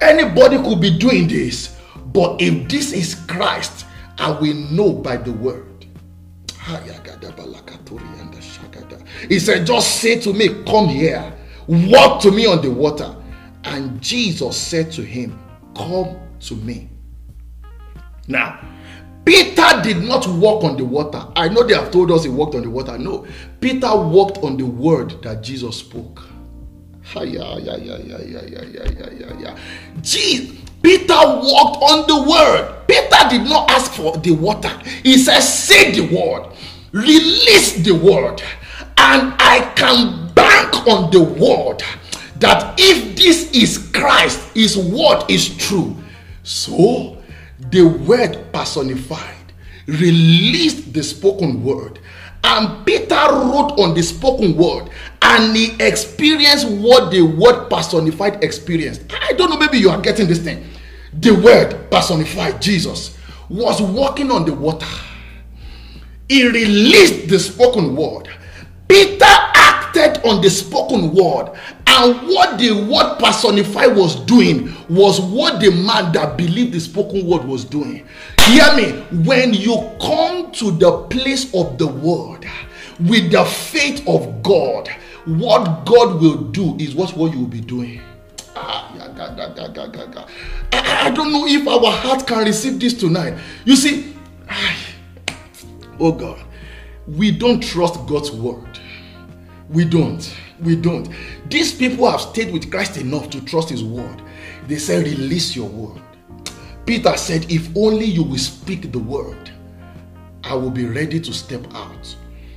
[0.00, 1.76] Anybody could be doing this.
[2.12, 3.86] But if this is Christ,
[4.18, 5.86] I will know by the word.
[9.28, 11.32] He said, Just say to me, Come here,
[11.66, 13.16] walk to me on the water.
[13.64, 15.38] And Jesus said to him,
[15.76, 16.88] Come to me.
[18.28, 18.60] Now,
[19.24, 21.22] Peter did not walk on the water.
[21.36, 22.96] I know they have told us he walked on the water.
[22.98, 23.26] No,
[23.60, 26.22] Peter walked on the word that Jesus spoke.
[30.02, 32.86] Jesus, Peter walked on the word.
[32.86, 34.70] Peter did not ask for the water.
[35.02, 36.52] He said, Say the word,
[36.92, 38.40] release the word,
[38.96, 41.82] and I can bank on the word
[42.40, 45.96] that if this is Christ, his word is true.
[46.42, 47.18] So
[47.70, 49.36] the word personified
[49.86, 51.98] released the spoken word
[52.42, 54.90] and Peter wrote on the spoken word
[55.22, 59.02] and he experienced what the word personified experienced.
[59.22, 60.64] I don't know, maybe you are getting this thing.
[61.12, 63.18] The word personified, Jesus,
[63.48, 64.86] was walking on the water.
[66.28, 68.28] He released the spoken word.
[68.88, 69.24] Peter
[69.90, 71.50] acted on the spoken word.
[71.86, 77.26] And what the word personified was doing was what the man that believed the spoken
[77.26, 78.06] word was doing.
[78.46, 78.92] Hear me.
[79.24, 82.46] When you come to the place of the word
[83.00, 84.88] with the faith of God,
[85.26, 88.00] what God will do is what, what you will be doing.
[90.72, 93.38] I don't know if our heart can receive this tonight.
[93.64, 94.14] You see,
[96.00, 96.38] oh God,
[97.06, 98.79] we don't trust God's word.
[99.70, 100.36] We don't.
[100.60, 101.08] We don't.
[101.48, 104.20] These people have stayed with Christ enough to trust His word.
[104.66, 106.02] They said, Release your word.
[106.86, 109.50] Peter said, If only you will speak the word,
[110.42, 112.16] I will be ready to step out.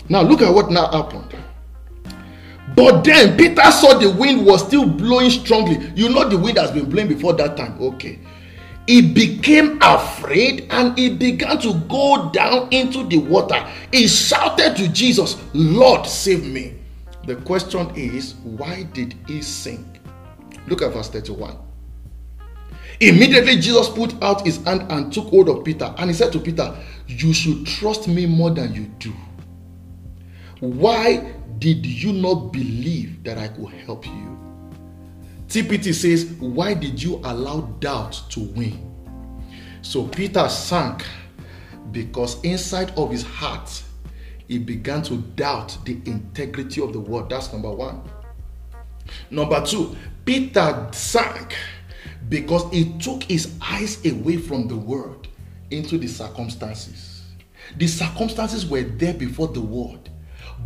[0.09, 1.35] Now, look at what now happened.
[2.75, 5.91] But then Peter saw the wind was still blowing strongly.
[5.95, 7.79] You know, the wind has been blowing before that time.
[7.79, 8.19] Okay.
[8.87, 13.65] He became afraid and he began to go down into the water.
[13.91, 16.82] He shouted to Jesus, Lord, save me.
[17.25, 20.01] The question is, why did he sink?
[20.67, 21.57] Look at verse 31.
[22.99, 26.39] Immediately, Jesus put out his hand and took hold of Peter, and he said to
[26.39, 26.75] Peter,
[27.07, 29.13] You should trust me more than you do.
[30.59, 34.37] Why did you not believe that I could help you?
[35.47, 38.89] TPT says, Why did you allow doubt to win?
[39.81, 41.05] So Peter sank
[41.91, 43.83] because inside of his heart,
[44.47, 47.29] he began to doubt the integrity of the word.
[47.29, 48.01] That's number one.
[49.29, 51.55] Number two, Peter sank
[52.29, 55.27] because he took his eyes away from the word
[55.71, 57.21] into the circumstances.
[57.77, 60.09] The circumstances were there before the word.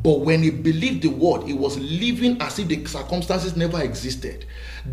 [0.03, 4.45] But when he believed the word, he was living as if the circumstances never existed.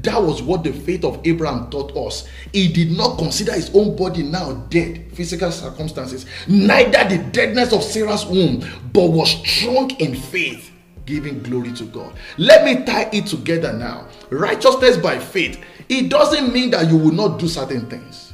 [0.03, 2.27] That was what the faith of Abraham taught us.
[2.53, 7.83] He did not consider his own body now dead, physical circumstances, neither the deadness of
[7.83, 10.73] Sarah's womb, but was strong in faith,
[11.07, 12.15] giving glory to God.
[12.39, 14.09] Let me tie it together now.
[14.31, 18.25] Righteousness by faith, it doesn't mean that you will not do certain things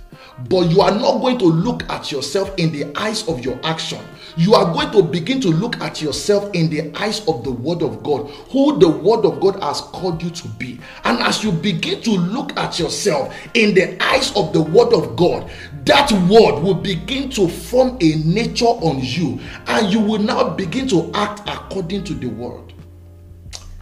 [0.49, 4.01] but you are not going to look at yourself in the eyes of your action.
[4.41, 7.83] You are going to begin to look at yourself in the eyes of the Word
[7.83, 10.81] of God, who the Word of God has called you to be.
[11.05, 15.15] And as you begin to look at yourself in the eyes of the Word of
[15.15, 15.51] God,
[15.85, 20.89] that Word will begin to form a nature on you, and you will now begin
[20.89, 22.73] to act according to the Word.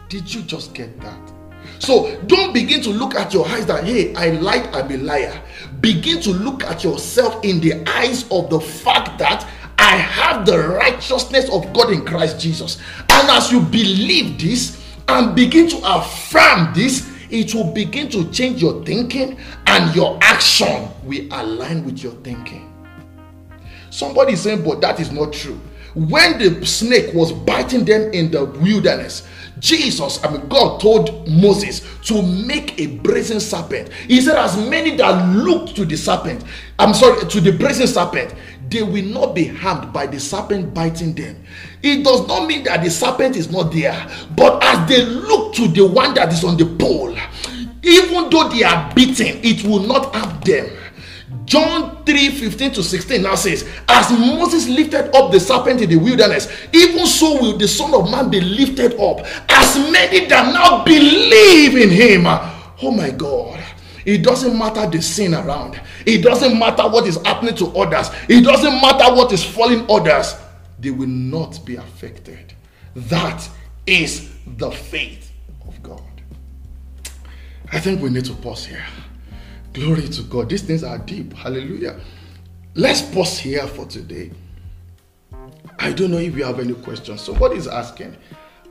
[0.09, 1.31] Did you just get that?
[1.79, 5.41] So don't begin to look at your eyes that, hey, I lied, I'm a liar.
[5.79, 9.47] Begin to look at yourself in the eyes of the fact that
[9.79, 12.79] I have the righteousness of God in Christ Jesus.
[13.09, 18.61] And as you believe this and begin to affirm this, it will begin to change
[18.61, 22.65] your thinking and your action will align with your thinking.
[23.89, 25.59] Somebody is saying, but that is not true.
[25.95, 29.27] When the snake was biting them in the wilderness,
[29.59, 33.91] Jesus, I mean, God told Moses to make a brazen serpent.
[34.07, 36.43] He said, As many that looked to the serpent,
[36.77, 38.33] I'm sorry, to the brazen serpent,
[38.69, 41.43] they will not be harmed by the serpent biting them.
[41.81, 45.67] It does not mean that the serpent is not there, but as they look to
[45.67, 47.15] the one that is on the pole,
[47.83, 50.69] even though they are beaten, it will not harm them.
[51.45, 55.95] John 3 15 to 16 now says, As Moses lifted up the serpent in the
[55.95, 59.25] wilderness, even so will the Son of Man be lifted up.
[59.49, 62.25] As many that now believe in him.
[62.81, 63.59] Oh my God.
[64.05, 68.43] It doesn't matter the sin around, it doesn't matter what is happening to others, it
[68.43, 70.35] doesn't matter what is falling others,
[70.79, 72.53] they will not be affected.
[72.95, 73.47] That
[73.85, 75.31] is the faith
[75.67, 76.01] of God.
[77.71, 78.85] I think we need to pause here.
[79.73, 80.49] Glory to God.
[80.49, 81.33] These things are deep.
[81.33, 81.99] Hallelujah.
[82.75, 84.31] Let's pause here for today.
[85.77, 87.21] I don't know if you have any questions.
[87.21, 88.17] Somebody is asking,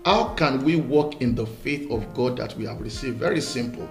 [0.04, 3.18] How can we walk in the faith of God that we have received?
[3.18, 3.88] Very simple.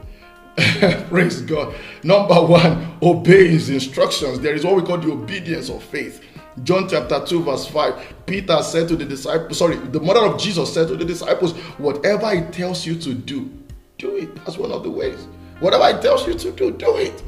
[1.09, 1.75] Praise God.
[2.03, 4.39] Number one, obey his instructions.
[4.39, 6.23] There is what we call the obedience of faith.
[6.63, 8.25] John chapter 2, verse 5.
[8.25, 12.35] Peter said to the disciples, sorry, the mother of Jesus said to the disciples, Whatever
[12.35, 13.51] he tells you to do,
[13.97, 14.33] do it.
[14.37, 15.27] That's one of the ways.
[15.59, 17.21] Whatever He tells you to do, do it.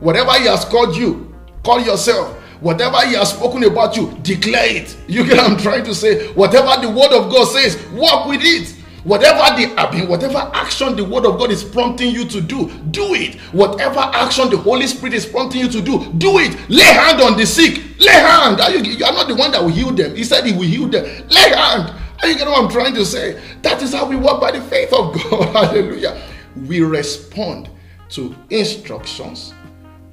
[0.00, 2.34] Whatever He has called you, call yourself.
[2.60, 4.96] Whatever He has spoken about you, declare it.
[5.06, 6.32] You get what I'm trying to say?
[6.32, 8.74] Whatever the Word of God says, walk with it.
[9.04, 13.14] Whatever the I whatever action the Word of God is prompting you to do, do
[13.14, 13.34] it.
[13.52, 16.56] Whatever action the Holy Spirit is prompting you to do, do it.
[16.70, 17.82] Lay hand on the sick.
[17.98, 18.60] Lay hand.
[18.60, 20.14] Are you, you are not the one that will heal them.
[20.14, 21.04] He said He will heal them.
[21.28, 21.92] Lay hand.
[22.22, 23.40] Are you get what I'm trying to say?
[23.62, 25.48] That is how we walk by the faith of God.
[25.52, 26.22] Hallelujah
[26.56, 27.70] we respond
[28.10, 29.54] to instructions,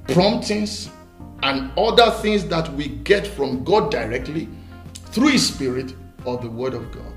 [0.08, 0.90] promptings,
[1.42, 4.48] and other things that we get from God directly
[5.06, 7.09] through His Spirit or the Word of God.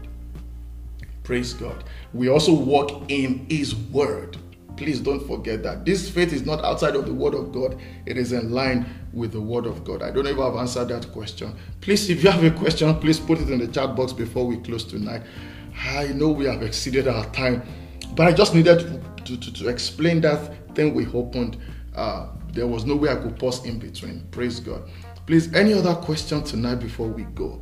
[1.24, 1.84] Praise God.
[2.14, 4.38] We also walk in His Word.
[4.76, 5.86] Please don't forget that.
[5.86, 9.32] This faith is not outside of the Word of God, it is in line with
[9.32, 10.02] the Word of God.
[10.02, 11.56] I don't know if I've answered that question.
[11.80, 14.58] Please, if you have a question, please put it in the chat box before we
[14.58, 15.22] close tonight.
[15.86, 17.64] I know we have exceeded our time,
[18.16, 21.58] but I just needed to, to, to explain that thing we opened.
[21.96, 24.28] Uh, there was no way I could pause in between.
[24.32, 24.90] Praise God.
[25.26, 27.62] Please, any other question tonight before we go?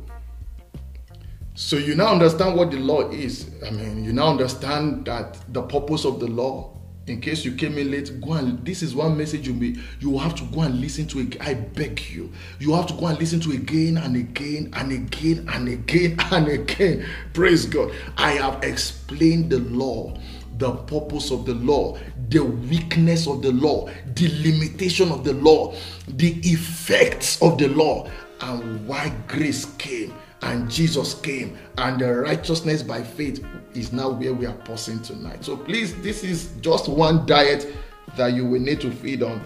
[1.54, 3.50] So you now understand what the law is.
[3.66, 6.70] I mean, you now understand that the purpose of the law.
[7.08, 10.16] In case you came in late, go and this is one message you may you
[10.16, 11.38] have to go and listen to it.
[11.42, 12.32] I beg you.
[12.58, 16.48] You have to go and listen to again and again and again and again and
[16.48, 17.06] again.
[17.34, 17.92] Praise God.
[18.16, 20.16] I have explained the law,
[20.56, 21.98] the purpose of the law,
[22.30, 25.74] the weakness of the law, the limitation of the law,
[26.08, 28.08] the effects of the law,
[28.40, 34.34] and why grace came and Jesus came, and the righteousness by faith is now where
[34.34, 35.44] we are pausing tonight.
[35.44, 37.72] So please, this is just one diet
[38.16, 39.42] that you will need to feed on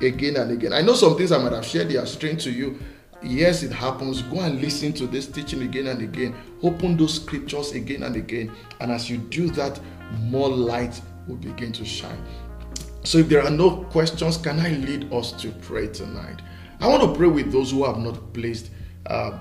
[0.00, 0.72] again and again.
[0.72, 2.78] I know some things I might have shared, are strange to you.
[3.22, 4.22] Yes, it happens.
[4.22, 6.34] Go and listen to this teaching again and again.
[6.62, 8.52] Open those scriptures again and again.
[8.80, 9.80] And as you do that,
[10.20, 12.22] more light will begin to shine.
[13.02, 16.40] So, if there are no questions, can I lead us to pray tonight?
[16.80, 18.70] I want to pray with those who have not placed
[19.06, 19.38] uh,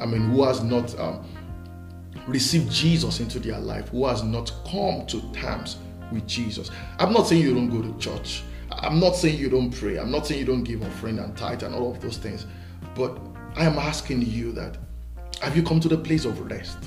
[0.00, 1.24] I mean, who has not um,
[2.26, 5.76] received Jesus into their life, who has not come to terms
[6.12, 6.70] with Jesus.
[6.98, 8.42] I'm not saying you don't go to church.
[8.70, 9.98] I'm not saying you don't pray.
[9.98, 12.46] I'm not saying you don't give offering and tithe and all of those things.
[12.94, 13.18] But
[13.56, 14.78] I am asking you that
[15.42, 16.78] have you come to the place of rest?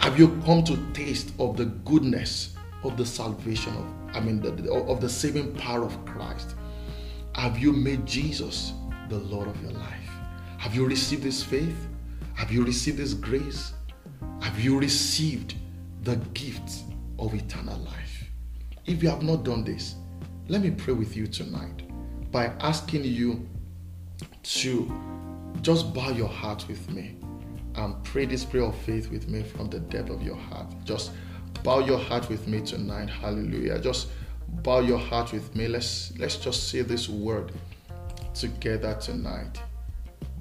[0.00, 4.72] Have you come to taste of the goodness of the salvation of, I mean, the,
[4.72, 6.54] of the saving power of Christ?
[7.34, 8.72] Have you made Jesus
[9.08, 10.10] the Lord of your life?
[10.58, 11.85] Have you received His faith?
[12.36, 13.72] Have you received this grace?
[14.42, 15.54] Have you received
[16.02, 16.82] the gift
[17.18, 18.24] of eternal life?
[18.84, 19.94] If you have not done this,
[20.46, 21.82] let me pray with you tonight
[22.30, 23.48] by asking you
[24.42, 24.92] to
[25.62, 27.16] just bow your heart with me
[27.74, 30.66] and pray this prayer of faith with me from the depth of your heart.
[30.84, 31.12] Just
[31.64, 33.08] bow your heart with me tonight.
[33.08, 33.78] Hallelujah.
[33.78, 34.08] Just
[34.62, 35.68] bow your heart with me.
[35.68, 37.50] Let's let's just say this word
[38.34, 39.58] together tonight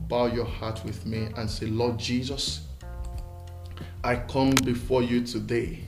[0.08, 2.68] bow your heart with me and say, Lord Jesus,
[4.04, 5.84] I come before you today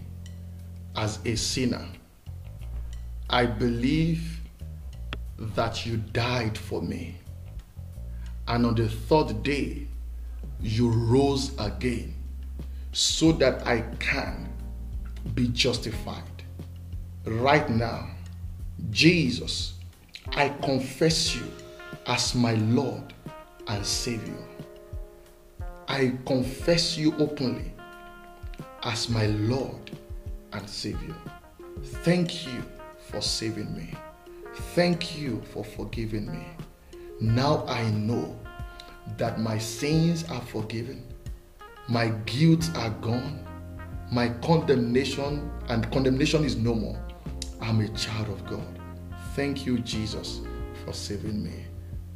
[0.95, 1.85] as a sinner.
[3.29, 4.41] I believe
[5.37, 7.15] that you died for me.
[8.47, 9.87] And on the third day,
[10.61, 12.15] you rose again
[12.91, 14.49] so that I can
[15.35, 16.23] be justified.
[17.25, 18.09] Right now,
[18.89, 19.73] Jesus,
[20.31, 21.43] I confess you
[22.07, 23.13] as my Lord
[23.69, 24.43] and Savior.
[25.87, 27.73] I confess you openly
[28.83, 29.91] as my Lord
[30.53, 31.15] and Savior.
[32.03, 32.63] Thank you
[33.09, 33.93] for saving me.
[34.75, 36.45] Thank you for forgiving me.
[37.19, 38.37] Now I know
[39.17, 41.03] that my sins are forgiven,
[41.87, 43.45] my guilt are gone,
[44.11, 47.01] my condemnation and condemnation is no more.
[47.61, 48.79] I'm a child of God.
[49.35, 50.41] Thank you, Jesus,
[50.85, 51.66] for saving me.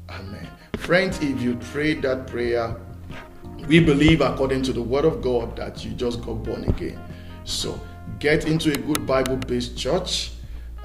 [0.10, 0.48] Amen.
[0.78, 2.76] Friends, if you prayed that prayer,
[3.68, 7.00] we believe according to the word of God that you just got born again.
[7.44, 7.80] So
[8.20, 10.32] get into a good Bible based church.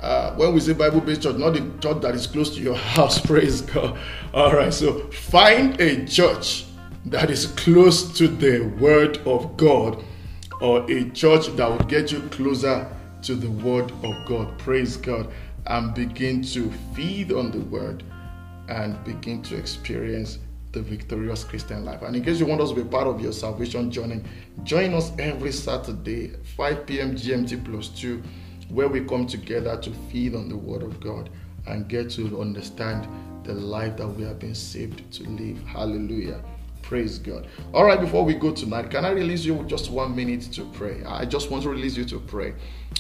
[0.01, 2.75] Uh, when we say Bible based church, not the church that is close to your
[2.95, 3.99] house, praise God.
[4.35, 6.67] All right, so find a church
[7.07, 10.05] that is close to the word of God
[10.61, 12.91] or a church that will get you closer
[13.23, 15.33] to the word of God, praise God,
[15.67, 18.03] and begin to feed on the word
[18.69, 20.39] and begin to experience
[20.73, 22.03] the victorious Christian life.
[22.03, 24.23] And in case you want us to be part of your salvation journey,
[24.65, 27.17] join us every Saturday, 5 p.m.
[27.17, 28.23] GMT plus 2,
[28.69, 31.31] where we come together to feed on the Word of God
[31.67, 33.09] and get to understand
[33.45, 35.59] the life that we have been saved to live.
[35.67, 36.43] Hallelujah.
[36.87, 37.49] Praise God.
[37.75, 41.03] All right, before we go tonight, can I release you just one minute to pray?
[41.05, 42.55] I just want to release you to pray.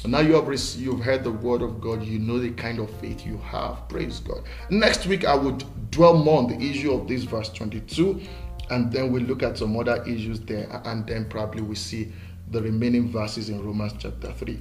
[0.05, 2.03] Now you have received, you've heard the word of God.
[2.03, 3.89] You know the kind of faith you have.
[3.89, 4.43] Praise God.
[4.71, 8.21] Next week I would dwell more on the issue of this verse 22,
[8.71, 12.13] and then we'll look at some other issues there, and then probably we see
[12.51, 14.61] the remaining verses in Romans chapter 3.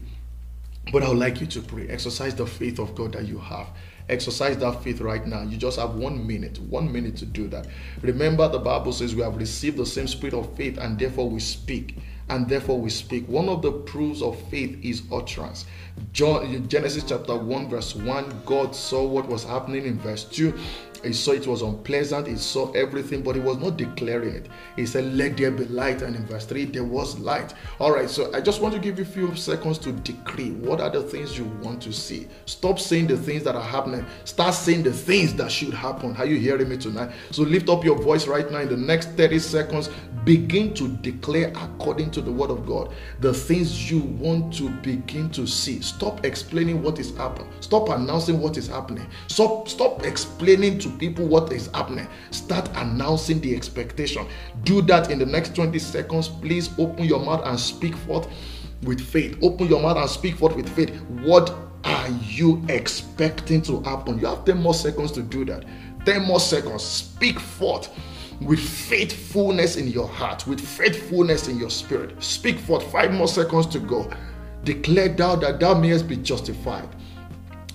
[0.92, 1.88] But I would like you to pray.
[1.88, 3.70] Exercise the faith of God that you have.
[4.08, 5.42] Exercise that faith right now.
[5.42, 7.68] You just have one minute, one minute to do that.
[8.02, 11.40] Remember, the Bible says we have received the same spirit of faith and therefore we
[11.40, 11.98] speak.
[12.28, 13.28] And therefore we speak.
[13.28, 15.66] One of the proofs of faith is utterance.
[16.12, 20.54] John, Genesis chapter 1, verse 1, God saw what was happening in verse 2
[21.06, 22.28] He saw it was unpleasant.
[22.28, 24.48] He saw everything, but he was not declaring it.
[24.76, 26.02] He said, Let there be light.
[26.02, 27.54] And in verse 3, there was light.
[27.80, 30.82] All right, so I just want to give you a few seconds to decree what
[30.82, 32.28] are the things you want to see.
[32.46, 34.06] Stop saying the things that are happening.
[34.24, 36.16] Start saying the things that should happen.
[36.18, 37.12] Are you hearing me tonight?
[37.32, 39.90] So lift up your voice right now in the next 30 seconds.
[40.26, 45.30] Begin to declare according to the word of God the things you want to begin
[45.32, 45.82] to see.
[45.82, 47.48] Stop explaining what is happening.
[47.60, 49.06] Stop announcing what is happening.
[49.28, 52.08] Stop, stop explaining to people what is happening.
[52.32, 54.28] Start announcing the expectation.
[54.64, 56.28] Do that in the next 20 seconds.
[56.28, 58.28] Please open your mouth and speak forth
[58.84, 59.38] with faith.
[59.42, 60.96] Open your mouth and speak forth with faith.
[61.24, 64.20] What are you expecting to happen?
[64.20, 65.66] You have 10 more seconds to do that.
[66.06, 66.84] 10 more seconds.
[66.84, 67.90] Speak forth
[68.42, 72.22] with faithfulness in your heart, with faithfulness in your spirit.
[72.22, 72.92] Speak forth.
[72.92, 74.10] Five more seconds to go.
[74.64, 76.90] Declare thou that thou mayest be justified.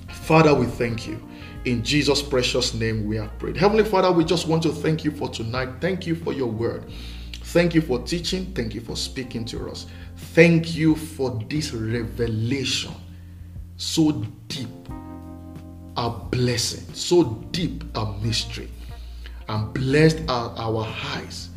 [0.09, 1.21] Father, we thank you.
[1.67, 3.57] In Jesus' precious name, we have prayed.
[3.57, 5.69] Heavenly Father, we just want to thank you for tonight.
[5.81, 6.91] Thank you for your word.
[7.33, 8.47] Thank you for teaching.
[8.55, 9.87] Thank you for speaking to us.
[10.17, 12.95] Thank you for this revelation.
[13.77, 14.13] So
[14.49, 14.69] deep,
[15.97, 16.95] a blessing.
[16.95, 18.71] So deep, a mystery.
[19.49, 21.51] And blessed are our eyes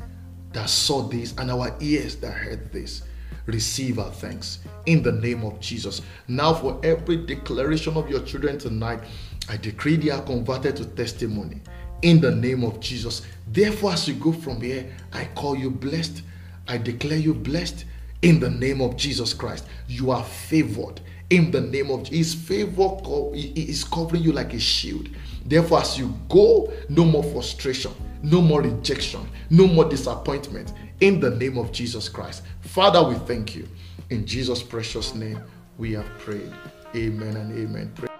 [0.52, 3.04] that saw this and our ears that heard this
[3.46, 6.02] receive our thanks in the name of Jesus.
[6.28, 9.02] Now, for every declaration of your children tonight,
[9.50, 11.62] I decree they are converted to testimony
[12.02, 13.24] in the name of Jesus.
[13.48, 16.22] Therefore, as you go from here, I call you blessed.
[16.68, 17.86] I declare you blessed
[18.22, 19.66] in the name of Jesus Christ.
[19.88, 22.98] You are favored in the name of His favor
[23.34, 25.10] is covering you like a shield.
[25.46, 27.92] Therefore, as you go, no more frustration,
[28.22, 32.44] no more rejection, no more disappointment in the name of Jesus Christ.
[32.62, 33.68] Father, we thank you.
[34.10, 35.42] In Jesus' precious name,
[35.78, 36.54] we have prayed.
[36.96, 38.13] Amen and amen.